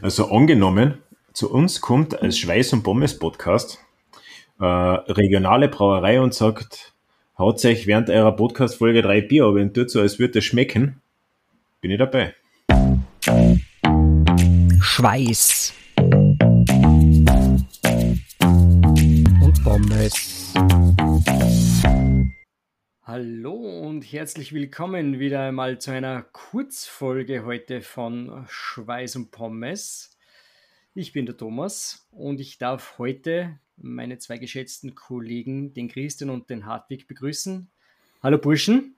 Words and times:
Also 0.00 0.30
angenommen, 0.30 0.98
zu 1.32 1.52
uns 1.52 1.80
kommt 1.80 2.20
als 2.20 2.38
Schweiß 2.38 2.72
und 2.72 2.82
Pommes 2.82 3.18
Podcast 3.18 3.78
äh, 4.60 4.64
regionale 4.64 5.68
Brauerei 5.68 6.20
und 6.20 6.34
sagt, 6.34 6.94
haut 7.38 7.64
euch 7.64 7.86
während 7.86 8.10
eurer 8.10 8.32
Podcast 8.32 8.76
Folge 8.76 9.02
drei 9.02 9.20
Bier, 9.20 9.44
aber 9.44 9.72
tut 9.72 9.90
so, 9.90 10.00
als 10.00 10.18
würde 10.18 10.38
es 10.38 10.44
schmecken, 10.44 11.00
bin 11.80 11.90
ich 11.90 11.98
dabei. 11.98 12.34
Schweiß 14.80 15.74
und 19.40 19.64
Pommes. 19.64 20.52
Hallo 23.14 23.52
und 23.52 24.04
herzlich 24.04 24.54
willkommen 24.54 25.18
wieder 25.18 25.42
einmal 25.42 25.78
zu 25.78 25.90
einer 25.90 26.22
Kurzfolge 26.22 27.44
heute 27.44 27.82
von 27.82 28.46
Schweiß 28.48 29.16
und 29.16 29.30
Pommes. 29.30 30.16
Ich 30.94 31.12
bin 31.12 31.26
der 31.26 31.36
Thomas 31.36 32.08
und 32.10 32.40
ich 32.40 32.56
darf 32.56 32.96
heute 32.96 33.58
meine 33.76 34.16
zwei 34.16 34.38
geschätzten 34.38 34.94
Kollegen, 34.94 35.74
den 35.74 35.88
Christian 35.88 36.30
und 36.30 36.48
den 36.48 36.64
Hartwig, 36.64 37.06
begrüßen. 37.06 37.68
Hallo 38.22 38.38
Burschen. 38.38 38.94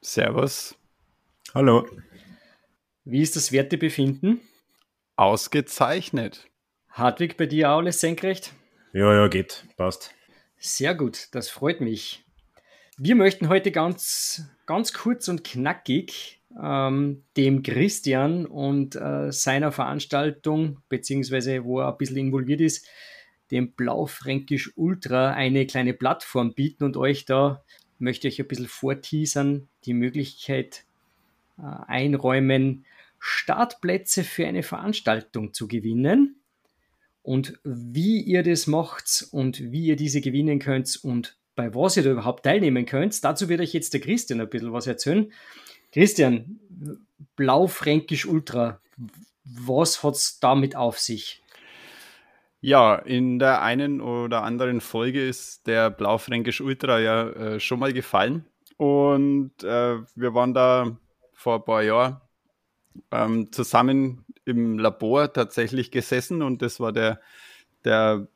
Servus. 0.00 0.74
Hallo. 1.54 1.88
Wie 3.04 3.22
ist 3.22 3.36
das 3.36 3.52
Wertebefinden? 3.52 4.40
Ausgezeichnet. 5.14 6.48
Hartwig, 6.88 7.36
bei 7.36 7.46
dir 7.46 7.70
auch 7.70 7.78
alles 7.78 8.00
senkrecht? 8.00 8.52
Ja, 8.92 9.14
ja, 9.14 9.28
geht. 9.28 9.64
Passt. 9.76 10.12
Sehr 10.58 10.96
gut, 10.96 11.28
das 11.30 11.50
freut 11.50 11.80
mich. 11.80 12.24
Wir 12.96 13.16
möchten 13.16 13.48
heute 13.48 13.72
ganz, 13.72 14.44
ganz 14.66 14.92
kurz 14.92 15.26
und 15.26 15.42
knackig 15.42 16.40
ähm, 16.62 17.24
dem 17.36 17.64
Christian 17.64 18.46
und 18.46 18.94
äh, 18.94 19.32
seiner 19.32 19.72
Veranstaltung, 19.72 20.78
beziehungsweise 20.88 21.64
wo 21.64 21.80
er 21.80 21.88
ein 21.88 21.98
bisschen 21.98 22.18
involviert 22.18 22.60
ist, 22.60 22.86
dem 23.50 23.72
Blaufränkisch 23.72 24.72
Ultra 24.76 25.32
eine 25.32 25.66
kleine 25.66 25.92
Plattform 25.92 26.54
bieten 26.54 26.84
und 26.84 26.96
euch 26.96 27.24
da 27.24 27.64
möchte 27.98 28.28
ich 28.28 28.40
ein 28.40 28.46
bisschen 28.46 28.68
vorteasern, 28.68 29.68
die 29.86 29.94
Möglichkeit 29.94 30.84
äh, 31.58 31.62
einräumen, 31.62 32.84
Startplätze 33.18 34.22
für 34.22 34.46
eine 34.46 34.62
Veranstaltung 34.62 35.52
zu 35.52 35.66
gewinnen. 35.66 36.36
Und 37.22 37.58
wie 37.64 38.20
ihr 38.20 38.44
das 38.44 38.68
macht 38.68 39.26
und 39.32 39.72
wie 39.72 39.86
ihr 39.86 39.96
diese 39.96 40.20
gewinnen 40.20 40.60
könnt 40.60 41.00
und 41.02 41.36
bei 41.54 41.74
was 41.74 41.96
ihr 41.96 42.02
da 42.02 42.10
überhaupt 42.10 42.44
teilnehmen 42.44 42.86
könnt, 42.86 43.22
dazu 43.24 43.48
wird 43.48 43.60
euch 43.60 43.72
jetzt 43.72 43.94
der 43.94 44.00
Christian 44.00 44.40
ein 44.40 44.48
bisschen 44.48 44.72
was 44.72 44.86
erzählen. 44.86 45.32
Christian, 45.92 46.58
Blaufränkisch 47.36 48.26
Ultra, 48.26 48.80
was 49.44 50.02
hat 50.02 50.14
es 50.14 50.40
damit 50.40 50.76
auf 50.76 50.98
sich? 50.98 51.42
Ja, 52.60 52.94
in 52.94 53.38
der 53.38 53.62
einen 53.62 54.00
oder 54.00 54.42
anderen 54.42 54.80
Folge 54.80 55.26
ist 55.26 55.66
der 55.66 55.90
Blaufränkisch 55.90 56.60
Ultra 56.60 56.98
ja 56.98 57.28
äh, 57.28 57.60
schon 57.60 57.78
mal 57.78 57.92
gefallen. 57.92 58.46
Und 58.76 59.52
äh, 59.62 59.98
wir 60.14 60.34
waren 60.34 60.54
da 60.54 60.96
vor 61.34 61.56
ein 61.56 61.64
paar 61.64 61.82
Jahren 61.82 62.20
ähm, 63.10 63.52
zusammen 63.52 64.24
im 64.44 64.78
Labor 64.78 65.32
tatsächlich 65.32 65.90
gesessen 65.90 66.42
und 66.42 66.62
das 66.62 66.80
war 66.80 66.92
der, 66.92 67.20
der 67.84 68.26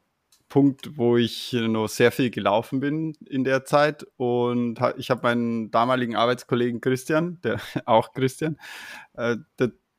Punkt, 0.48 0.96
wo 0.96 1.16
ich 1.16 1.52
noch 1.52 1.88
sehr 1.88 2.10
viel 2.10 2.30
gelaufen 2.30 2.80
bin 2.80 3.14
in 3.26 3.44
der 3.44 3.64
Zeit. 3.64 4.06
Und 4.16 4.80
ich 4.96 5.10
habe 5.10 5.22
meinen 5.22 5.70
damaligen 5.70 6.16
Arbeitskollegen 6.16 6.80
Christian, 6.80 7.40
der 7.42 7.60
auch 7.84 8.12
Christian, 8.12 8.58
äh, 9.14 9.36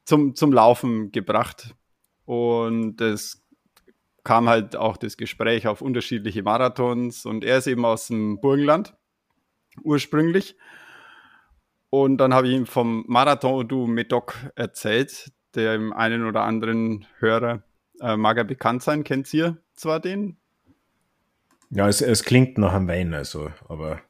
zum, 0.06 0.36
zum 0.36 0.54
Laufen 0.54 1.12
gebracht. 1.12 1.76
Und 2.26 3.00
es 3.02 3.46
kam 4.24 4.50
halt 4.50 4.76
auch 4.76 4.98
das 4.98 5.18
Gespräch 5.18 5.68
auf 5.68 5.82
unterschiedliche 5.82 6.44
Marathons. 6.44 7.26
Und 7.26 7.44
er 7.44 7.60
ist 7.60 7.68
eben 7.68 7.86
aus 7.86 8.08
dem 8.08 8.40
Burgenland 8.42 8.96
ursprünglich. 9.84 10.56
Und 11.90 12.18
dann 12.18 12.34
habe 12.34 12.48
ich 12.48 12.54
ihm 12.54 12.66
vom 12.66 13.04
Marathon 13.08 13.68
du 13.68 13.88
Medoc 13.88 14.36
erzählt, 14.56 15.32
der 15.56 15.76
im 15.76 15.94
einen 15.94 16.26
oder 16.26 16.44
anderen 16.44 17.08
Hörer 17.18 17.64
äh, 18.02 18.16
mag 18.16 18.38
er 18.38 18.44
bekannt 18.44 18.84
sein. 18.84 19.04
Kennt 19.04 19.34
ihr 19.34 19.58
zwar 19.74 20.00
den? 20.00 20.39
Ja, 21.72 21.88
es, 21.88 22.02
es 22.02 22.24
klingt 22.24 22.58
nach 22.58 22.74
einem 22.74 22.88
Wein, 22.88 23.14
also, 23.14 23.52
aber 23.68 24.02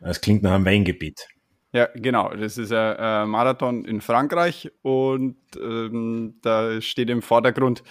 es 0.00 0.20
klingt 0.20 0.42
nach 0.42 0.52
einem 0.52 0.64
Weingebiet. 0.64 1.28
Ja, 1.72 1.88
genau. 1.94 2.28
Das 2.34 2.58
ist 2.58 2.72
ein 2.72 3.28
Marathon 3.28 3.84
in 3.84 4.00
Frankreich 4.00 4.70
und 4.82 5.36
ähm, 5.56 6.34
da 6.42 6.80
steht 6.80 7.08
im 7.08 7.22
Vordergrund, 7.22 7.82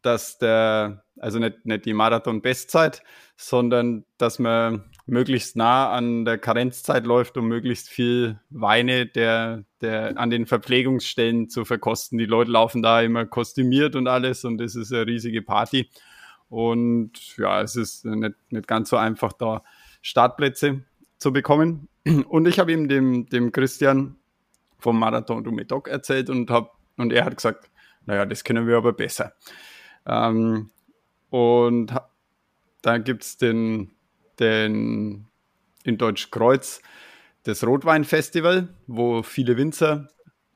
dass 0.00 0.38
der, 0.38 1.04
also 1.18 1.38
nicht, 1.38 1.66
nicht 1.66 1.84
die 1.84 1.92
Marathon-Bestzeit, 1.92 3.02
sondern 3.36 4.04
dass 4.16 4.38
man 4.38 4.84
möglichst 5.06 5.56
nah 5.56 5.90
an 5.90 6.24
der 6.24 6.38
Karenzzeit 6.38 7.04
läuft, 7.04 7.36
um 7.36 7.48
möglichst 7.48 7.88
viel 7.88 8.38
Weine 8.50 9.06
der, 9.06 9.64
der 9.80 10.16
an 10.18 10.30
den 10.30 10.46
Verpflegungsstellen 10.46 11.48
zu 11.48 11.64
verkosten. 11.64 12.18
Die 12.18 12.26
Leute 12.26 12.50
laufen 12.50 12.82
da 12.82 13.02
immer 13.02 13.26
kostümiert 13.26 13.96
und 13.96 14.06
alles 14.06 14.44
und 14.44 14.58
das 14.58 14.74
ist 14.74 14.92
eine 14.92 15.06
riesige 15.06 15.42
Party. 15.42 15.90
Und 16.48 17.36
ja, 17.36 17.60
es 17.62 17.76
ist 17.76 18.04
nicht, 18.04 18.34
nicht 18.50 18.66
ganz 18.66 18.90
so 18.90 18.96
einfach, 18.96 19.32
da 19.32 19.62
Startplätze 20.02 20.82
zu 21.18 21.32
bekommen. 21.32 21.88
Und 22.28 22.48
ich 22.48 22.58
habe 22.58 22.72
ihm 22.72 22.88
dem, 22.88 23.26
dem 23.26 23.52
Christian 23.52 24.16
vom 24.78 24.98
Marathon 24.98 25.44
du 25.44 25.50
Medoc 25.50 25.88
erzählt 25.88 26.30
und, 26.30 26.50
hab, 26.50 26.78
und 26.96 27.12
er 27.12 27.24
hat 27.24 27.36
gesagt, 27.36 27.70
naja, 28.06 28.24
das 28.24 28.44
können 28.44 28.66
wir 28.66 28.76
aber 28.76 28.92
besser. 28.92 29.34
Ähm, 30.06 30.70
und 31.30 31.92
da 32.80 32.98
gibt 32.98 33.24
es 33.24 33.36
den, 33.36 33.90
den 34.38 35.26
in 35.84 35.98
Deutsch 35.98 36.30
Kreuz 36.30 36.80
das 37.44 37.64
Rotweinfestival, 37.66 38.68
wo 38.86 39.22
viele 39.22 39.56
Winzer 39.56 40.08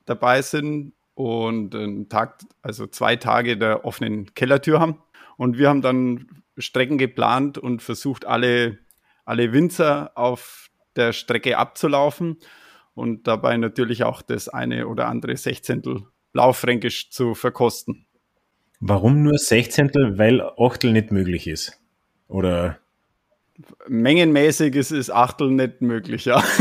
dabei 0.05 0.43
sind 0.43 0.93
und 1.15 1.75
einen 1.75 2.09
Tag, 2.09 2.41
also 2.61 2.87
zwei 2.87 3.17
Tage 3.17 3.57
der 3.57 3.85
offenen 3.85 4.35
Kellertür 4.35 4.81
haben. 4.81 4.99
Und 5.37 5.59
wir 5.59 5.69
haben 5.69 5.83
dann 5.83 6.27
Strecken 6.59 6.99
geplant 6.99 7.59
und 7.59 7.83
versucht, 7.83 8.27
alle, 8.27 8.79
alle 9.25 9.53
Winzer 9.53 10.13
auf 10.15 10.71
der 10.97 11.13
Strecke 11.13 11.59
abzulaufen 11.59 12.39
und 12.95 13.27
dabei 13.27 13.57
natürlich 13.57 14.05
auch 14.05 14.23
das 14.23 14.49
eine 14.49 14.87
oder 14.87 15.09
andere 15.09 15.37
Sechzehntel 15.37 16.05
Lauffränkisch 16.35 17.11
zu 17.11 17.35
verkosten. 17.35 18.07
Warum 18.81 19.23
nur 19.23 19.39
Sechzehntel? 19.39 20.19
Weil 20.19 20.41
Achtel 20.41 20.93
nicht 20.93 21.13
möglich 21.13 21.47
ist. 21.47 21.81
Oder? 22.27 22.79
Mengenmäßig 23.87 24.75
ist, 24.75 24.91
ist 24.91 25.11
Achtel 25.11 25.51
nicht 25.51 25.83
möglich, 25.83 26.25
ja. 26.25 26.43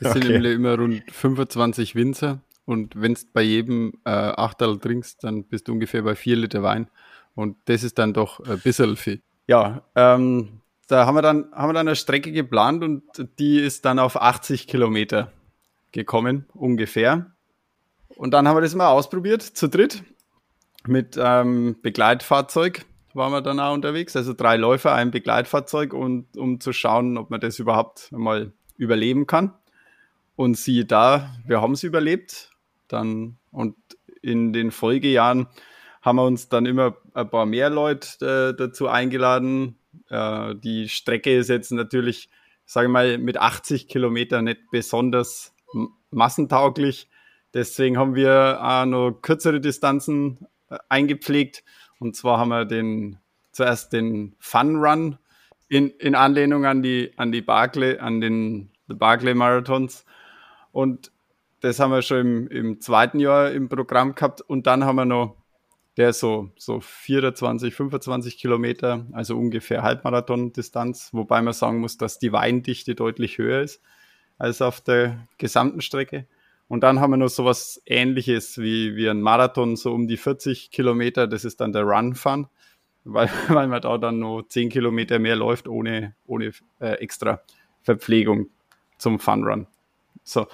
Es 0.00 0.10
okay. 0.10 0.20
sind 0.20 0.32
nämlich 0.32 0.54
immer 0.54 0.76
rund 0.76 1.02
25 1.10 1.94
Winzer 1.94 2.40
und 2.66 3.00
wenn 3.00 3.14
du 3.14 3.20
bei 3.32 3.42
jedem 3.42 3.92
äh, 4.04 4.10
Achterl 4.10 4.78
trinkst, 4.78 5.22
dann 5.22 5.44
bist 5.44 5.68
du 5.68 5.72
ungefähr 5.72 6.02
bei 6.02 6.14
vier 6.14 6.36
Liter 6.36 6.62
Wein. 6.62 6.88
Und 7.34 7.56
das 7.66 7.82
ist 7.82 7.98
dann 7.98 8.14
doch 8.14 8.40
ein 8.40 8.60
bisschen 8.60 8.96
viel. 8.96 9.20
Ja, 9.46 9.82
ähm, 9.94 10.60
da 10.88 11.06
haben 11.06 11.14
wir, 11.14 11.22
dann, 11.22 11.50
haben 11.52 11.70
wir 11.70 11.74
dann 11.74 11.88
eine 11.88 11.96
Strecke 11.96 12.32
geplant 12.32 12.82
und 12.82 13.02
die 13.38 13.58
ist 13.58 13.84
dann 13.84 13.98
auf 13.98 14.20
80 14.20 14.66
Kilometer 14.66 15.32
gekommen, 15.92 16.46
ungefähr. 16.54 17.32
Und 18.16 18.32
dann 18.32 18.48
haben 18.48 18.56
wir 18.56 18.62
das 18.62 18.74
mal 18.74 18.88
ausprobiert, 18.88 19.42
zu 19.42 19.68
dritt. 19.68 20.02
Mit 20.86 21.18
ähm, 21.18 21.76
Begleitfahrzeug 21.82 22.84
waren 23.14 23.32
wir 23.32 23.40
dann 23.40 23.60
auch 23.60 23.74
unterwegs. 23.74 24.16
Also 24.16 24.32
drei 24.32 24.56
Läufer, 24.56 24.94
ein 24.94 25.10
Begleitfahrzeug, 25.10 25.92
und, 25.92 26.36
um 26.36 26.60
zu 26.60 26.72
schauen, 26.72 27.18
ob 27.18 27.30
man 27.30 27.40
das 27.40 27.58
überhaupt 27.58 28.12
mal 28.12 28.52
überleben 28.76 29.26
kann. 29.26 29.52
Und 30.36 30.56
siehe 30.56 30.84
da, 30.84 31.34
wir 31.46 31.60
haben 31.60 31.72
es 31.72 31.82
überlebt 31.82 32.53
dann 32.88 33.38
und 33.50 33.76
in 34.22 34.52
den 34.52 34.70
Folgejahren 34.70 35.46
haben 36.02 36.16
wir 36.16 36.24
uns 36.24 36.48
dann 36.48 36.66
immer 36.66 36.96
ein 37.14 37.30
paar 37.30 37.46
mehr 37.46 37.70
Leute 37.70 38.52
äh, 38.54 38.56
dazu 38.56 38.88
eingeladen. 38.88 39.78
Äh, 40.08 40.54
die 40.56 40.88
Strecke 40.88 41.34
ist 41.34 41.48
jetzt 41.48 41.72
natürlich, 41.72 42.28
sage 42.66 42.86
ich 42.88 42.92
mal, 42.92 43.18
mit 43.18 43.38
80 43.38 43.88
Kilometern 43.88 44.44
nicht 44.44 44.60
besonders 44.70 45.54
massentauglich. 46.10 47.08
Deswegen 47.54 47.96
haben 47.96 48.14
wir 48.14 48.58
auch 48.62 48.84
noch 48.84 49.12
kürzere 49.22 49.60
Distanzen 49.60 50.46
äh, 50.68 50.76
eingepflegt. 50.88 51.64
Und 51.98 52.16
zwar 52.16 52.38
haben 52.38 52.50
wir 52.50 52.64
den 52.66 53.18
zuerst 53.52 53.92
den 53.92 54.34
Fun 54.38 54.76
Run 54.76 55.18
in, 55.68 55.90
in 55.90 56.14
Anlehnung 56.14 56.66
an 56.66 56.82
die, 56.82 57.12
an 57.16 57.32
die 57.32 57.40
Barclay, 57.40 57.98
an 57.98 58.20
den 58.20 58.72
Barclay 58.88 59.34
Marathons. 59.34 60.04
Und 60.72 61.12
das 61.64 61.80
haben 61.80 61.92
wir 61.92 62.02
schon 62.02 62.18
im, 62.18 62.48
im 62.48 62.80
zweiten 62.80 63.18
Jahr 63.20 63.50
im 63.50 63.70
Programm 63.70 64.14
gehabt. 64.14 64.42
Und 64.42 64.66
dann 64.66 64.84
haben 64.84 64.96
wir 64.96 65.06
noch, 65.06 65.36
der 65.96 66.10
ist 66.10 66.20
so, 66.20 66.50
so 66.56 66.80
24, 66.80 67.74
25 67.74 68.36
Kilometer, 68.36 69.06
also 69.12 69.38
ungefähr 69.38 69.82
Halbmarathon-Distanz, 69.82 71.10
wobei 71.12 71.40
man 71.40 71.54
sagen 71.54 71.80
muss, 71.80 71.96
dass 71.96 72.18
die 72.18 72.32
Weindichte 72.32 72.94
deutlich 72.94 73.38
höher 73.38 73.62
ist 73.62 73.80
als 74.36 74.60
auf 74.60 74.82
der 74.82 75.26
gesamten 75.38 75.80
Strecke. 75.80 76.26
Und 76.68 76.82
dann 76.82 77.00
haben 77.00 77.12
wir 77.12 77.16
noch 77.16 77.28
sowas 77.28 77.80
ähnliches 77.86 78.58
wie, 78.58 78.94
wie 78.96 79.08
ein 79.08 79.22
Marathon, 79.22 79.76
so 79.76 79.94
um 79.94 80.06
die 80.06 80.16
40 80.18 80.70
Kilometer. 80.70 81.26
Das 81.26 81.46
ist 81.46 81.62
dann 81.62 81.72
der 81.72 81.84
Run 81.84 82.14
Fun, 82.14 82.46
weil, 83.04 83.30
weil 83.48 83.68
man 83.68 83.80
da 83.80 83.96
dann 83.96 84.18
nur 84.18 84.46
10 84.46 84.68
Kilometer 84.68 85.18
mehr 85.18 85.36
läuft 85.36 85.66
ohne, 85.66 86.14
ohne 86.26 86.52
äh, 86.80 86.96
extra 86.96 87.40
Verpflegung 87.80 88.50
zum 88.98 89.18
Fun 89.18 89.44
Run. 89.44 89.66
So. 90.24 90.46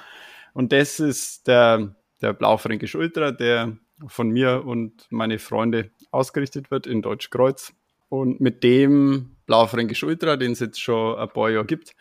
Und 0.55 0.73
das 0.73 1.01
ist 1.01 1.47
der, 1.47 1.95
der 2.21 2.33
Blaufränkisch 2.33 2.95
Ultra, 2.95 3.31
der 3.31 3.77
von 4.07 4.31
mir 4.31 4.65
und 4.65 5.07
meine 5.11 5.39
Freunde 5.39 5.91
ausgerichtet 6.11 6.71
wird 6.71 6.87
in 6.87 7.03
Deutschkreuz. 7.03 7.73
Und 8.09 8.41
mit 8.41 8.65
dem 8.65 9.37
Blaufränkisch 9.47 10.03
Ultra, 10.03 10.37
den 10.37 10.53
es 10.53 10.61
jetzt 10.61 10.81
schon 10.81 11.19
ein 11.19 11.29
paar 11.29 11.51
Jahre 11.51 11.67
gibt, 11.67 11.95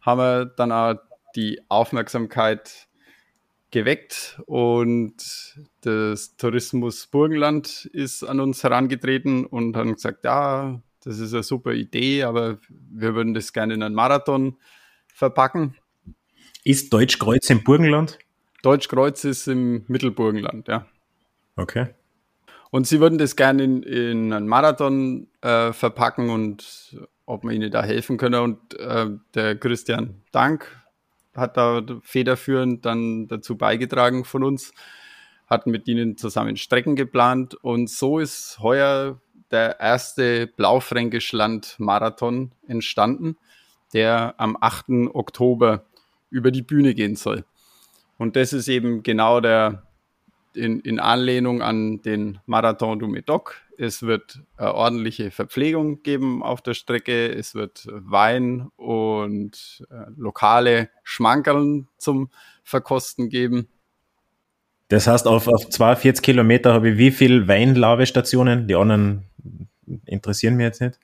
haben 0.00 0.20
wir 0.20 0.44
dann 0.44 0.72
auch 0.72 0.96
die 1.34 1.60
Aufmerksamkeit 1.68 2.88
geweckt 3.70 4.40
und 4.46 5.56
das 5.82 6.36
Tourismus 6.36 7.08
Burgenland 7.08 7.84
ist 7.92 8.22
an 8.22 8.40
uns 8.40 8.62
herangetreten 8.62 9.44
und 9.44 9.76
haben 9.76 9.94
gesagt, 9.94 10.24
ja, 10.24 10.80
das 11.02 11.18
ist 11.18 11.34
eine 11.34 11.42
super 11.42 11.72
Idee, 11.72 12.22
aber 12.22 12.58
wir 12.68 13.14
würden 13.14 13.34
das 13.34 13.52
gerne 13.52 13.74
in 13.74 13.82
einen 13.82 13.94
Marathon 13.94 14.56
verpacken. 15.12 15.76
Ist 16.66 16.92
Deutschkreuz 16.92 17.48
im 17.48 17.62
Burgenland? 17.62 18.18
Deutschkreuz 18.64 19.22
ist 19.22 19.46
im 19.46 19.84
Mittelburgenland, 19.86 20.66
ja. 20.66 20.84
Okay. 21.54 21.94
Und 22.72 22.88
sie 22.88 22.98
würden 22.98 23.18
das 23.18 23.36
gerne 23.36 23.62
in, 23.62 23.84
in 23.84 24.32
einen 24.32 24.48
Marathon 24.48 25.28
äh, 25.42 25.72
verpacken 25.72 26.28
und 26.28 26.98
ob 27.24 27.44
wir 27.44 27.52
ihnen 27.52 27.70
da 27.70 27.84
helfen 27.84 28.16
können. 28.16 28.42
Und 28.42 28.74
äh, 28.80 29.06
der 29.34 29.54
Christian 29.54 30.22
Dank 30.32 30.76
hat 31.36 31.56
da 31.56 31.82
federführend 32.02 32.84
dann 32.84 33.28
dazu 33.28 33.56
beigetragen 33.56 34.24
von 34.24 34.42
uns, 34.42 34.72
hatten 35.46 35.70
mit 35.70 35.86
ihnen 35.86 36.16
zusammen 36.16 36.56
Strecken 36.56 36.96
geplant 36.96 37.54
und 37.54 37.88
so 37.88 38.18
ist 38.18 38.58
heuer 38.58 39.20
der 39.52 39.78
erste 39.78 40.48
Blaufränkischland-Marathon 40.48 42.50
entstanden, 42.66 43.36
der 43.92 44.34
am 44.38 44.56
8. 44.60 45.14
Oktober 45.14 45.84
über 46.30 46.50
die 46.50 46.62
Bühne 46.62 46.94
gehen 46.94 47.16
soll. 47.16 47.44
Und 48.18 48.36
das 48.36 48.52
ist 48.52 48.68
eben 48.68 49.02
genau 49.02 49.40
der, 49.40 49.82
in, 50.54 50.80
in 50.80 50.98
Anlehnung 50.98 51.62
an 51.62 52.00
den 52.02 52.38
Marathon 52.46 52.98
du 52.98 53.06
Médoc. 53.06 53.54
Es 53.78 54.02
wird 54.02 54.40
äh, 54.56 54.64
ordentliche 54.64 55.30
Verpflegung 55.30 56.02
geben 56.02 56.42
auf 56.42 56.62
der 56.62 56.74
Strecke. 56.74 57.28
Es 57.28 57.54
wird 57.54 57.86
Wein 57.90 58.68
und 58.76 59.86
äh, 59.90 60.10
lokale 60.16 60.88
Schmankerln 61.02 61.88
zum 61.98 62.30
Verkosten 62.64 63.28
geben. 63.28 63.68
Das 64.88 65.06
heißt, 65.06 65.26
auf, 65.26 65.48
auf 65.48 65.68
42 65.68 66.22
Kilometer 66.22 66.72
habe 66.72 66.90
ich 66.90 66.98
wie 66.98 67.10
viele 67.10 67.48
Weinlavestationen? 67.48 68.66
Die 68.68 68.76
anderen 68.76 69.24
interessieren 70.06 70.56
mich 70.56 70.64
jetzt 70.64 70.80
nicht. 70.80 70.98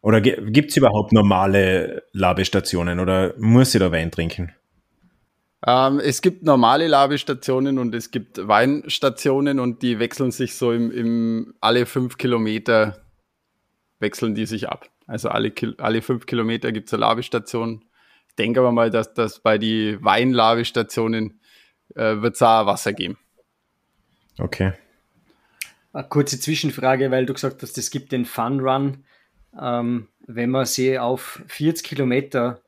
Oder 0.00 0.20
gibt 0.20 0.70
es 0.70 0.76
überhaupt 0.76 1.12
normale 1.12 2.04
Labestationen 2.12 3.00
oder 3.00 3.34
muss 3.38 3.74
ich 3.74 3.80
da 3.80 3.90
Wein 3.90 4.10
trinken? 4.10 4.52
Ähm, 5.66 5.98
es 5.98 6.22
gibt 6.22 6.44
normale 6.44 6.86
Labestationen 6.86 7.78
und 7.78 7.94
es 7.94 8.12
gibt 8.12 8.46
Weinstationen 8.46 9.58
und 9.58 9.82
die 9.82 9.98
wechseln 9.98 10.30
sich 10.30 10.54
so 10.54 10.72
im, 10.72 10.92
im 10.92 11.54
alle 11.60 11.84
fünf 11.84 12.16
Kilometer 12.16 13.02
wechseln 13.98 14.36
die 14.36 14.46
sich 14.46 14.68
ab. 14.68 14.88
Also 15.08 15.30
alle, 15.30 15.52
alle 15.78 16.02
fünf 16.02 16.26
Kilometer 16.26 16.70
gibt 16.70 16.88
es 16.88 16.94
eine 16.94 17.00
Labestation. 17.00 17.84
Ich 18.28 18.36
denke 18.36 18.60
aber 18.60 18.70
mal, 18.70 18.90
dass 18.90 19.14
das 19.14 19.40
bei 19.40 19.58
die 19.58 19.98
Weinlavestationen 20.00 21.40
äh, 21.96 22.22
wird 22.22 22.36
es 22.36 22.42
auch 22.42 22.66
Wasser 22.66 22.92
geben. 22.92 23.18
Okay. 24.38 24.74
Eine 25.92 26.06
kurze 26.08 26.38
Zwischenfrage, 26.38 27.10
weil 27.10 27.26
du 27.26 27.32
gesagt 27.34 27.62
hast, 27.62 27.76
es 27.78 27.90
gibt 27.90 28.12
den 28.12 28.24
Fun 28.24 28.60
Run. 28.60 29.04
Ähm, 29.60 30.08
wenn 30.26 30.50
man 30.50 30.66
sie 30.66 30.98
auf 30.98 31.42
40 31.46 31.86
Kilometer 31.86 32.60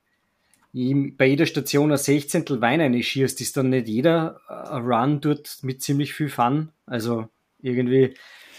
bei 0.72 1.26
jeder 1.26 1.46
Station 1.46 1.90
ein 1.90 1.98
Sechzehntel 1.98 2.60
Wein 2.60 2.80
einschießt, 2.80 3.40
ist 3.40 3.56
dann 3.56 3.70
nicht 3.70 3.88
jeder 3.88 4.40
äh, 4.48 4.76
Run 4.76 5.20
dort 5.20 5.58
mit 5.62 5.82
ziemlich 5.82 6.14
viel 6.14 6.28
Fun. 6.28 6.70
Also 6.86 7.28
irgendwie 7.60 8.14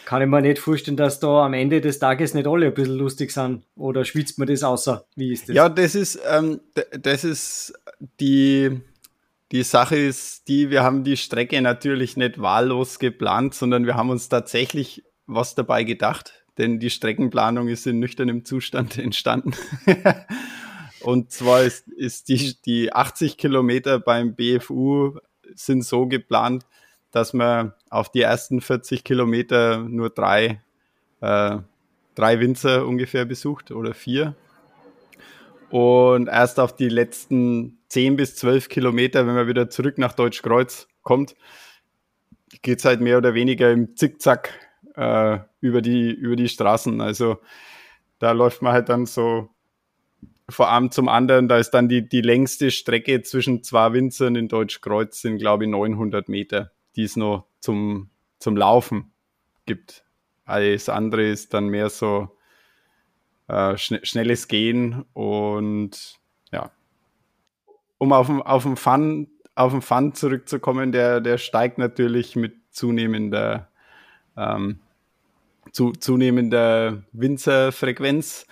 kann 0.06 0.22
ich 0.22 0.28
mir 0.28 0.42
nicht 0.42 0.60
vorstellen, 0.60 0.98
dass 0.98 1.20
da 1.20 1.46
am 1.46 1.54
Ende 1.54 1.80
des 1.80 2.00
Tages 2.00 2.34
nicht 2.34 2.48
alle 2.48 2.68
ein 2.68 2.74
bisschen 2.74 2.98
lustig 2.98 3.32
sind. 3.32 3.64
Oder 3.76 4.04
schwitzt 4.04 4.38
man 4.40 4.48
das 4.48 4.64
außer? 4.64 5.06
Wie 5.16 5.32
ist 5.32 5.48
das? 5.48 5.56
Ja, 5.56 5.70
das 5.70 5.96
ist, 5.96 6.20
ähm, 6.30 6.60
das 7.00 7.24
ist 7.24 7.74
die, 8.20 8.82
die 9.54 9.64
Sache 9.64 9.96
ist 9.96 10.50
die, 10.50 10.70
wir 10.70 10.84
haben 10.84 11.06
die 11.06 11.16
Strecke 11.18 11.62
natürlich 11.62 12.18
nicht 12.18 12.42
wahllos 12.42 13.00
geplant, 13.00 13.54
sondern 13.54 13.86
wir 13.86 13.96
haben 13.96 14.10
uns 14.10 14.28
tatsächlich 14.28 15.04
was 15.28 15.56
dabei 15.56 15.86
gedacht. 15.86 16.41
Denn 16.62 16.78
die 16.78 16.92
Streckenplanung 16.92 17.70
ist 17.70 17.88
in 17.88 17.98
nüchternem 17.98 18.46
Zustand 18.46 18.98
entstanden. 19.00 19.54
Und 21.00 21.32
zwar 21.32 21.64
ist, 21.64 21.88
ist 21.88 22.30
die, 22.30 22.56
die 22.64 22.94
80 22.94 23.38
Kilometer 23.38 24.00
beim 24.00 24.36
BFU 24.36 25.18
sind 25.56 25.84
so 25.84 26.06
geplant, 26.06 26.64
dass 27.10 27.34
man 27.34 27.74
auf 27.90 28.12
die 28.12 28.22
ersten 28.22 28.62
40 28.62 29.04
Kilometer 29.04 29.80
nur 29.80 30.12
drei, 30.12 30.62
äh, 31.22 31.58
drei 32.14 32.40
Winzer 32.40 32.86
ungefähr 32.86 33.26
besucht 33.26 33.72
oder 33.72 33.96
vier. 33.96 34.36
Und 35.72 36.28
erst 36.28 36.60
auf 36.60 36.76
die 36.76 36.90
letzten 36.90 37.80
10 37.88 38.18
bis 38.18 38.36
12 38.36 38.70
Kilometer, 38.70 39.26
wenn 39.26 39.34
man 39.34 39.48
wieder 39.48 39.72
zurück 39.72 39.98
nach 39.98 40.14
Deutschkreuz 40.14 40.88
kommt, 41.02 41.34
geht 42.62 42.78
es 42.78 42.86
halt 42.86 43.02
mehr 43.02 43.18
oder 43.18 43.34
weniger 43.34 43.72
im 43.72 43.96
Zickzack 43.96 44.71
äh, 44.96 45.40
über, 45.60 45.82
die, 45.82 46.12
über 46.12 46.36
die 46.36 46.50
Straßen. 46.50 47.02
Also 47.02 47.38
da 48.20 48.32
läuft 48.32 48.62
man 48.62 48.74
halt 48.74 48.90
dann 48.90 49.06
so 49.06 49.50
vor 50.52 50.70
allem 50.70 50.92
zum 50.92 51.08
anderen, 51.08 51.48
da 51.48 51.58
ist 51.58 51.72
dann 51.72 51.90
die, 51.90 52.08
die 52.08 52.22
längste 52.22 52.72
Strecke 52.72 53.22
zwischen 53.22 53.64
zwei 53.64 53.94
Winzern 53.94 54.36
in 54.36 54.48
Deutschkreuz 54.48 55.22
sind, 55.22 55.38
glaube 55.38 55.64
ich, 55.64 55.70
900 55.70 56.30
Meter, 56.30 56.72
die 56.96 57.04
es 57.04 57.16
noch 57.16 57.46
zum, 57.60 58.10
zum 58.40 58.58
Laufen 58.58 59.12
gibt. 59.66 60.06
Alles 60.46 60.90
andere 60.90 61.24
ist 61.24 61.54
dann 61.54 61.68
mehr 61.68 61.90
so 61.90 62.38
äh, 63.48 63.78
schn 63.78 64.00
schnelles 64.04 64.48
Gehen 64.48 65.06
und 65.14 66.20
ja. 66.52 66.72
Um 67.98 68.14
auf 68.14 68.28
den, 68.28 68.42
auf 68.42 68.64
den 68.64 68.76
Fun, 68.76 69.28
auf 69.56 69.72
den 69.72 69.82
Fun 69.82 70.14
zurückzukommen, 70.14 70.92
der, 70.92 71.22
der 71.22 71.38
steigt 71.38 71.78
natürlich 71.78 72.36
mit 72.36 72.56
zunehmender, 72.72 73.71
ähm, 74.38 74.80
zu, 75.72 75.92
zunehmender 75.92 77.04
Winzerfrequenz. 77.12 78.46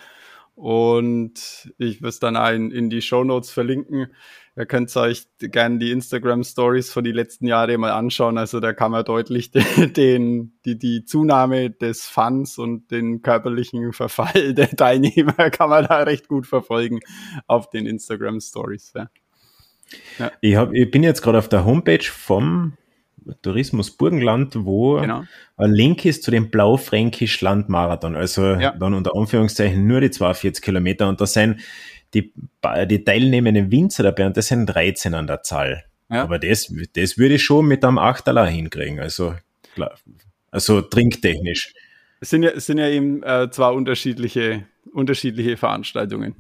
Und 0.56 1.72
ich 1.78 2.02
will 2.02 2.10
es 2.10 2.20
dann 2.20 2.36
auch 2.36 2.52
in, 2.52 2.72
in 2.72 2.90
die 2.90 3.02
Show 3.02 3.24
Notes 3.24 3.50
verlinken. 3.50 4.08
Ihr 4.58 4.66
könnt 4.66 4.94
euch 4.98 5.26
gerne 5.40 5.80
die 5.80 5.92
Instagram 5.92 6.44
Stories 6.44 6.92
von 6.92 7.06
die 7.06 7.14
letzten 7.14 7.48
Jahre 7.48 7.78
mal 7.78 7.92
anschauen. 7.92 8.38
Also 8.38 8.60
da 8.60 8.74
kann 8.74 8.92
man 8.92 9.06
deutlich 9.06 9.52
den, 9.78 10.60
die, 10.66 10.78
die 10.78 11.06
Zunahme 11.06 11.70
des 11.70 12.08
Fans 12.08 12.58
und 12.58 12.92
den 12.92 13.22
körperlichen 13.22 13.94
Verfall 13.94 14.54
der 14.56 14.70
Teilnehmer 14.70 15.50
kann 15.50 15.70
man 15.70 15.86
da 15.86 16.00
recht 16.00 16.28
gut 16.28 16.46
verfolgen 16.46 17.00
auf 17.48 17.70
den 17.70 17.86
Instagram 17.86 18.42
Stories. 18.42 18.92
Ja. 18.94 19.10
Ja. 20.18 20.32
Ich, 20.42 20.56
ich 20.74 20.92
bin 20.92 21.04
jetzt 21.04 21.22
gerade 21.22 21.38
auf 21.38 21.48
der 21.50 21.64
Homepage 21.64 22.04
vom 22.04 22.74
Tourismus 23.42 23.92
Burgenland, 23.92 24.54
wo 24.56 25.00
genau. 25.00 25.24
ein 25.58 25.72
Link 25.72 26.06
ist 26.06 26.24
zu 26.24 26.32
dem 26.32 26.50
Blaufränkisch 26.50 27.42
Landmarathon. 27.42 28.16
Also 28.16 28.54
ja. 28.56 28.72
dann 28.72 28.94
unter 28.94 29.16
Anführungszeichen 29.16 29.86
nur 29.86 30.02
die 30.02 30.12
42 30.12 30.64
Kilometer 30.64 31.08
und 31.08 31.22
da 31.22 31.26
sind 31.26 31.62
die, 32.14 32.34
die 32.90 33.04
teilnehmenden 33.04 33.72
Winzer 33.72 34.04
dabei 34.04 34.26
und 34.26 34.36
das 34.36 34.48
sind 34.48 34.66
13 34.66 35.14
an 35.14 35.28
der 35.28 35.44
Zahl. 35.44 35.86
Ja. 36.10 36.24
Aber 36.24 36.40
das, 36.40 36.74
das 36.94 37.18
würde 37.18 37.36
ich 37.36 37.44
schon 37.44 37.68
mit 37.68 37.86
einem 37.86 38.00
Achterler 38.00 38.48
hinkriegen. 38.48 39.00
Also, 39.00 39.36
also 40.50 40.82
trinktechnisch. 40.82 41.74
Es 42.20 42.32
sind 42.32 42.44
ja, 42.44 42.50
es 42.50 42.66
sind 42.66 42.80
ja 42.80 42.88
eben 42.88 43.24
äh, 43.24 43.50
zwei 43.52 43.70
unterschiedliche, 43.70 44.66
unterschiedliche 44.92 45.56
Veranstaltungen. 45.56 46.36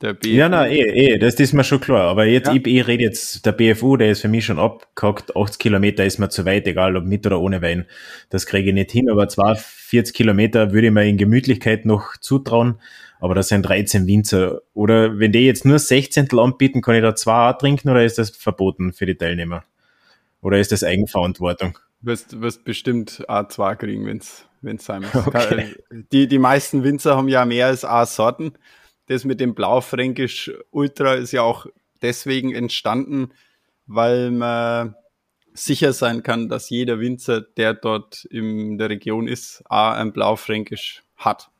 Der 0.00 0.14
BFU. 0.14 0.28
Ja, 0.30 0.48
nein, 0.48 0.70
eh, 0.70 1.14
eh, 1.14 1.18
das 1.18 1.34
ist 1.34 1.52
mir 1.52 1.64
schon 1.64 1.80
klar. 1.80 2.08
Aber 2.08 2.24
jetzt, 2.24 2.46
ja. 2.46 2.54
ich, 2.54 2.66
ich 2.66 2.86
rede 2.86 3.02
jetzt, 3.02 3.44
der 3.44 3.52
BFU, 3.52 3.96
der 3.96 4.12
ist 4.12 4.20
für 4.20 4.28
mich 4.28 4.44
schon 4.44 4.58
abgehackt. 4.58 5.34
80 5.36 5.58
Kilometer 5.58 6.04
ist 6.04 6.18
mir 6.18 6.28
zu 6.28 6.44
weit, 6.44 6.66
egal 6.68 6.96
ob 6.96 7.04
mit 7.04 7.26
oder 7.26 7.40
ohne 7.40 7.62
Wein. 7.62 7.86
Das 8.30 8.46
kriege 8.46 8.68
ich 8.68 8.74
nicht 8.74 8.92
hin. 8.92 9.10
Aber 9.10 9.28
42 9.28 10.14
Kilometer 10.14 10.72
würde 10.72 10.86
ich 10.86 10.92
mir 10.92 11.04
in 11.04 11.16
Gemütlichkeit 11.16 11.84
noch 11.84 12.16
zutrauen. 12.16 12.80
Aber 13.18 13.34
das 13.34 13.48
sind 13.48 13.62
13 13.62 14.06
Winzer. 14.06 14.60
Oder 14.72 15.18
wenn 15.18 15.32
die 15.32 15.40
jetzt 15.40 15.64
nur 15.64 15.80
16 15.80 16.28
anbieten, 16.38 16.80
kann 16.80 16.94
ich 16.94 17.02
da 17.02 17.16
zwei 17.16 17.52
trinken 17.54 17.88
oder 17.88 18.04
ist 18.04 18.18
das 18.18 18.30
verboten 18.30 18.92
für 18.92 19.06
die 19.06 19.16
Teilnehmer? 19.16 19.64
Oder 20.40 20.60
ist 20.60 20.70
das 20.70 20.84
Eigenverantwortung? 20.84 21.76
Wirst, 22.00 22.40
wirst 22.40 22.64
bestimmt 22.64 23.24
A2 23.28 23.74
kriegen, 23.74 24.06
wenn 24.06 24.18
es 24.18 24.84
sein 24.84 25.02
muss. 25.02 25.14
Okay. 25.26 25.74
Die, 26.12 26.28
die 26.28 26.38
meisten 26.38 26.84
Winzer 26.84 27.16
haben 27.16 27.26
ja 27.26 27.44
mehr 27.44 27.66
als 27.66 27.84
A-Sorten 27.84 28.52
das 29.08 29.24
mit 29.24 29.40
dem 29.40 29.54
Blaufränkisch 29.54 30.52
Ultra 30.70 31.14
ist 31.14 31.32
ja 31.32 31.42
auch 31.42 31.66
deswegen 32.02 32.54
entstanden, 32.54 33.32
weil 33.86 34.30
man 34.30 34.94
sicher 35.54 35.92
sein 35.92 36.22
kann, 36.22 36.48
dass 36.48 36.70
jeder 36.70 37.00
Winzer, 37.00 37.40
der 37.40 37.74
dort 37.74 38.24
in 38.26 38.78
der 38.78 38.90
Region 38.90 39.26
ist, 39.26 39.62
A, 39.68 39.94
ein 39.94 40.12
Blaufränkisch 40.12 41.02
hat. 41.16 41.50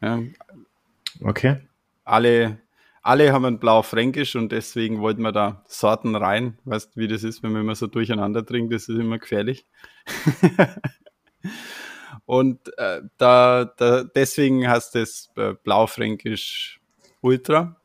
Ja. 0.00 0.22
Okay. 1.20 1.58
Alle, 2.04 2.58
alle 3.02 3.32
haben 3.32 3.44
ein 3.44 3.58
Blaufränkisch 3.58 4.36
und 4.36 4.52
deswegen 4.52 5.00
wollten 5.00 5.22
wir 5.22 5.32
da 5.32 5.64
Sorten 5.66 6.14
rein. 6.16 6.58
Weißt 6.64 6.96
wie 6.96 7.08
das 7.08 7.24
ist, 7.24 7.42
wenn 7.42 7.52
man 7.52 7.62
immer 7.62 7.74
so 7.74 7.86
durcheinander 7.86 8.46
trinkt, 8.46 8.72
das 8.72 8.88
ist 8.88 8.98
immer 8.98 9.18
gefährlich. 9.18 9.66
und 12.26 12.76
äh, 12.78 13.02
da, 13.18 13.64
da, 13.76 14.04
deswegen 14.04 14.68
heißt 14.68 14.96
es 14.96 15.30
äh, 15.36 15.54
Blaufränkisch 15.62 16.80
Ultra. 17.20 17.76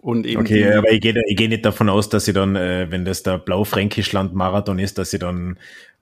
Und 0.00 0.26
eben 0.26 0.42
okay, 0.42 0.74
aber 0.74 0.90
ich 0.92 1.00
gehe, 1.00 1.14
ich 1.26 1.36
gehe 1.36 1.48
nicht 1.48 1.64
davon 1.64 1.88
aus, 1.88 2.08
dass 2.08 2.26
sie 2.26 2.32
dann, 2.32 2.54
äh, 2.54 2.90
wenn 2.90 3.04
das 3.04 3.22
der 3.22 3.38
Blaufränkischland-Marathon 3.38 4.78
ist, 4.78 4.98
dass 4.98 5.10
sie 5.10 5.18
dann 5.18 5.58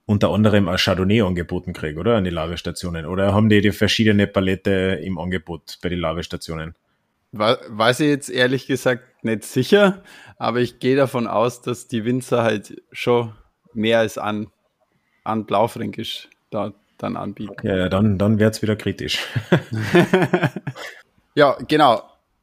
unter 0.07 0.31
anderem 0.31 0.69
ein 0.69 0.77
Chardonnay 0.77 1.23
angeboten 1.23 1.73
kriege, 1.73 1.99
oder? 1.99 2.17
An 2.17 2.25
die 2.25 2.31
Lavestationen. 2.31 3.07
Oder 3.07 3.33
haben 3.33 3.49
die 3.49 3.61
die 3.61 3.73
verschiedene 3.73 4.27
Palette 4.27 5.01
im 5.03 5.19
Angebot 5.19 5.79
bei 5.83 5.89
den 5.89 6.01
Lavestationen? 6.01 6.75
Weiß 7.33 8.01
ich 8.01 8.09
jetzt 8.09 8.29
ehrlich 8.29 8.67
gesagt 8.67 9.25
nicht 9.25 9.45
sicher, 9.45 10.03
aber 10.37 10.61
ich 10.61 10.79
gehe 10.79 10.95
davon 10.95 11.27
aus, 11.27 11.63
dass 11.63 11.89
die 11.89 12.05
Winzer 12.05 12.45
halt 12.45 12.81
schon 12.93 13.33
mehr 13.73 13.99
als 13.99 14.19
an, 14.19 14.49
an 15.25 15.45
Blaufränkisch 15.45 16.29
da 16.51 16.75
dann 16.99 17.17
anbieten. 17.17 17.53
Okay, 17.53 17.79
ja, 17.79 17.89
dann, 17.89 18.19
dann 18.19 18.39
wird 18.39 18.55
es 18.55 18.63
wieder 18.63 18.77
kritisch. 18.77 19.19
ja, 21.35 21.57
genau. 21.69 22.03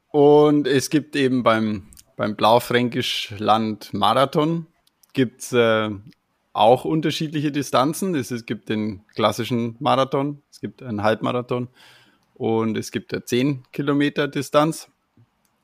Und 0.09 0.67
es 0.67 0.89
gibt 0.89 1.15
eben 1.15 1.43
beim, 1.43 1.87
beim 2.17 2.35
Blaufränkisch 2.35 3.33
Land 3.37 3.93
Marathon 3.93 4.67
gibt 5.13 5.51
äh, 5.53 5.89
auch 6.53 6.85
unterschiedliche 6.85 7.51
Distanzen. 7.51 8.15
Es, 8.15 8.31
es 8.31 8.45
gibt 8.45 8.69
den 8.69 9.05
klassischen 9.15 9.75
Marathon, 9.79 10.41
es 10.51 10.59
gibt 10.59 10.83
einen 10.83 11.03
Halbmarathon 11.03 11.69
und 12.33 12.77
es 12.77 12.91
gibt 12.91 13.13
eine 13.13 13.23
10 13.23 13.63
Kilometer 13.71 14.27
Distanz. 14.27 14.89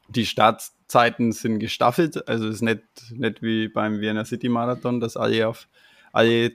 Die 0.10 0.26
Startzeiten 0.26 1.34
sind 1.34 1.60
gestaffelt, 1.60 2.30
also 2.30 2.48
es 2.48 2.56
ist 2.56 2.62
nicht, 2.62 2.84
nicht 3.12 3.42
wie 3.42 3.68
beim 3.68 4.00
Vienna 4.00 4.24
City 4.24 4.48
Marathon, 4.48 5.02
dass 5.02 5.18
alle 5.18 5.48
auf 5.48 5.68
alle 6.14 6.54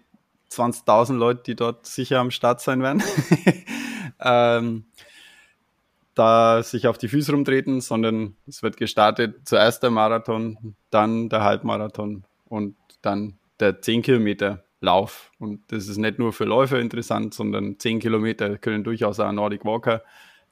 20.000 0.58 1.14
Leute, 1.14 1.42
die 1.44 1.56
dort 1.56 1.86
sicher 1.86 2.20
am 2.20 2.30
Start 2.30 2.60
sein 2.60 2.82
werden, 2.82 3.02
ähm, 4.20 4.84
da 6.14 6.62
sich 6.62 6.86
auf 6.86 6.98
die 6.98 7.08
Füße 7.08 7.32
rumtreten, 7.32 7.80
sondern 7.80 8.36
es 8.46 8.62
wird 8.62 8.76
gestartet 8.76 9.48
zuerst 9.48 9.82
der 9.82 9.90
Marathon, 9.90 10.76
dann 10.90 11.28
der 11.28 11.42
Halbmarathon 11.42 12.24
und 12.44 12.76
dann 13.00 13.38
der 13.60 13.80
10 13.80 14.02
Kilometer 14.02 14.64
Lauf. 14.80 15.30
Und 15.38 15.60
das 15.68 15.88
ist 15.88 15.96
nicht 15.96 16.18
nur 16.18 16.32
für 16.32 16.44
Läufer 16.44 16.80
interessant, 16.80 17.34
sondern 17.34 17.78
10 17.78 18.00
Kilometer 18.00 18.58
können 18.58 18.84
durchaus 18.84 19.20
auch 19.20 19.32
Nordic 19.32 19.64
Walker 19.64 20.02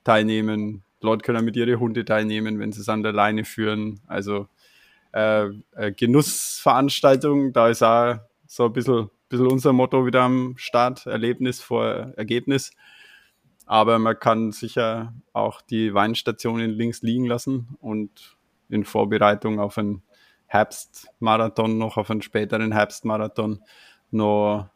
teilnehmen. 0.04 0.85
Leute 1.00 1.25
können 1.25 1.45
mit 1.45 1.57
ihren 1.57 1.80
Hunde 1.80 2.04
teilnehmen, 2.04 2.59
wenn 2.59 2.73
sie 2.73 2.80
es 2.80 2.88
an 2.88 3.02
der 3.02 3.12
Leine 3.12 3.45
führen. 3.45 4.00
Also 4.07 4.49
äh, 5.12 5.49
Genussveranstaltung, 5.97 7.52
da 7.52 7.69
ist 7.69 7.83
auch 7.83 8.19
so 8.47 8.66
ein 8.66 8.73
bisschen, 8.73 9.11
bisschen 9.31 9.47
unser 9.47 9.73
Motto 9.73 10.05
wieder 10.05 10.23
am 10.23 10.55
Start, 10.59 11.07
Erlebnis 11.07 11.63
vor 11.63 12.13
Ergebnis. 12.17 12.73
Aber 13.65 13.99
man 13.99 14.19
kann 14.19 14.53
sicher 14.53 15.15
auch 15.33 15.63
die 15.63 15.95
Weinstationen 15.95 16.71
links 16.71 17.03
liegen 17.03 17.25
lassen 17.27 17.69
und 17.81 18.37
in 18.69 18.85
Vorbereitung 18.85 19.61
auf 19.61 19.79
einen 19.79 20.03
Herbstmarathon, 20.47 21.79
noch 21.79 21.97
auf 21.97 22.11
einen 22.11 22.23
späteren 22.23 22.73
Herbstmarathon, 22.73 23.63
noch 24.11 24.69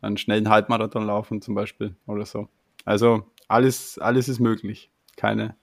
einen 0.00 0.16
schnellen 0.16 0.48
Halbmarathon 0.48 1.04
laufen 1.04 1.42
zum 1.42 1.54
Beispiel 1.54 1.96
oder 2.06 2.24
so. 2.24 2.48
Also 2.84 3.26
alles, 3.48 3.98
alles 3.98 4.28
ist 4.28 4.38
möglich. 4.38 4.90
Keine, 5.16 5.56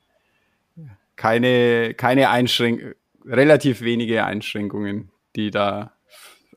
keine, 1.15 1.93
keine 1.93 2.29
Einschränkungen, 2.29 2.95
relativ 3.25 3.81
wenige 3.81 4.25
Einschränkungen, 4.25 5.11
die 5.37 5.51
da 5.51 5.93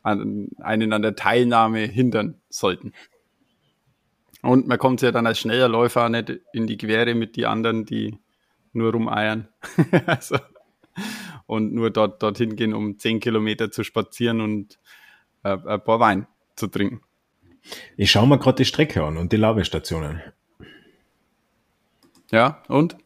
an, 0.07 0.49
einen 0.61 0.93
an 0.93 1.03
der 1.03 1.17
Teilnahme 1.17 1.81
hindern 1.81 2.41
sollten. 2.49 2.93
Und 4.43 4.69
man 4.69 4.79
kommt 4.79 5.03
ja 5.03 5.11
dann 5.11 5.27
als 5.27 5.41
schneller 5.41 5.69
Läufer 5.69 6.09
nicht 6.09 6.33
in 6.53 6.67
die 6.67 6.77
Quere 6.77 7.15
mit 7.15 7.35
die 7.35 7.47
anderen, 7.47 7.85
die 7.85 8.19
nur 8.73 8.93
rumeiern. 8.93 9.49
also, 10.07 10.39
und 11.47 11.75
nur 11.75 11.91
dort 11.91 12.23
dorthin 12.23 12.55
gehen, 12.55 12.73
um 12.73 12.99
zehn 12.99 13.19
Kilometer 13.19 13.71
zu 13.71 13.83
spazieren 13.83 14.41
und 14.41 14.79
äh, 15.43 15.57
ein 15.57 15.83
paar 15.83 15.99
Wein 15.99 16.27
zu 16.55 16.69
trinken. 16.69 17.01
Ich 17.97 18.13
schaue 18.13 18.29
mir 18.29 18.39
gerade 18.39 18.59
die 18.59 18.65
Strecke 18.65 19.03
an 19.03 19.17
und 19.17 19.33
die 19.33 19.37
Lavestationen. 19.37 20.23
Ja, 22.31 22.63
und? 22.69 22.97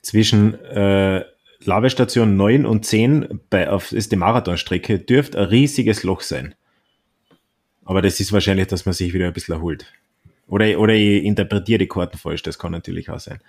Zwischen 0.00 0.54
äh, 0.64 1.24
Lavestation 1.64 2.36
9 2.36 2.66
und 2.66 2.84
10 2.84 3.40
bei, 3.50 3.70
auf, 3.70 3.92
ist 3.92 4.12
die 4.12 4.16
Marathonstrecke, 4.16 4.98
dürfte 4.98 5.38
ein 5.38 5.44
riesiges 5.44 6.02
Loch 6.02 6.20
sein. 6.20 6.54
Aber 7.84 8.02
das 8.02 8.20
ist 8.20 8.32
wahrscheinlich, 8.32 8.68
dass 8.68 8.86
man 8.86 8.92
sich 8.92 9.12
wieder 9.12 9.26
ein 9.26 9.32
bisschen 9.32 9.54
erholt. 9.54 9.86
Oder, 10.46 10.78
oder 10.78 10.94
ich 10.94 11.24
interpretiere 11.24 11.78
die 11.78 11.88
Karten 11.88 12.18
falsch, 12.18 12.42
das 12.42 12.58
kann 12.58 12.72
natürlich 12.72 13.10
auch 13.10 13.20
sein. 13.20 13.40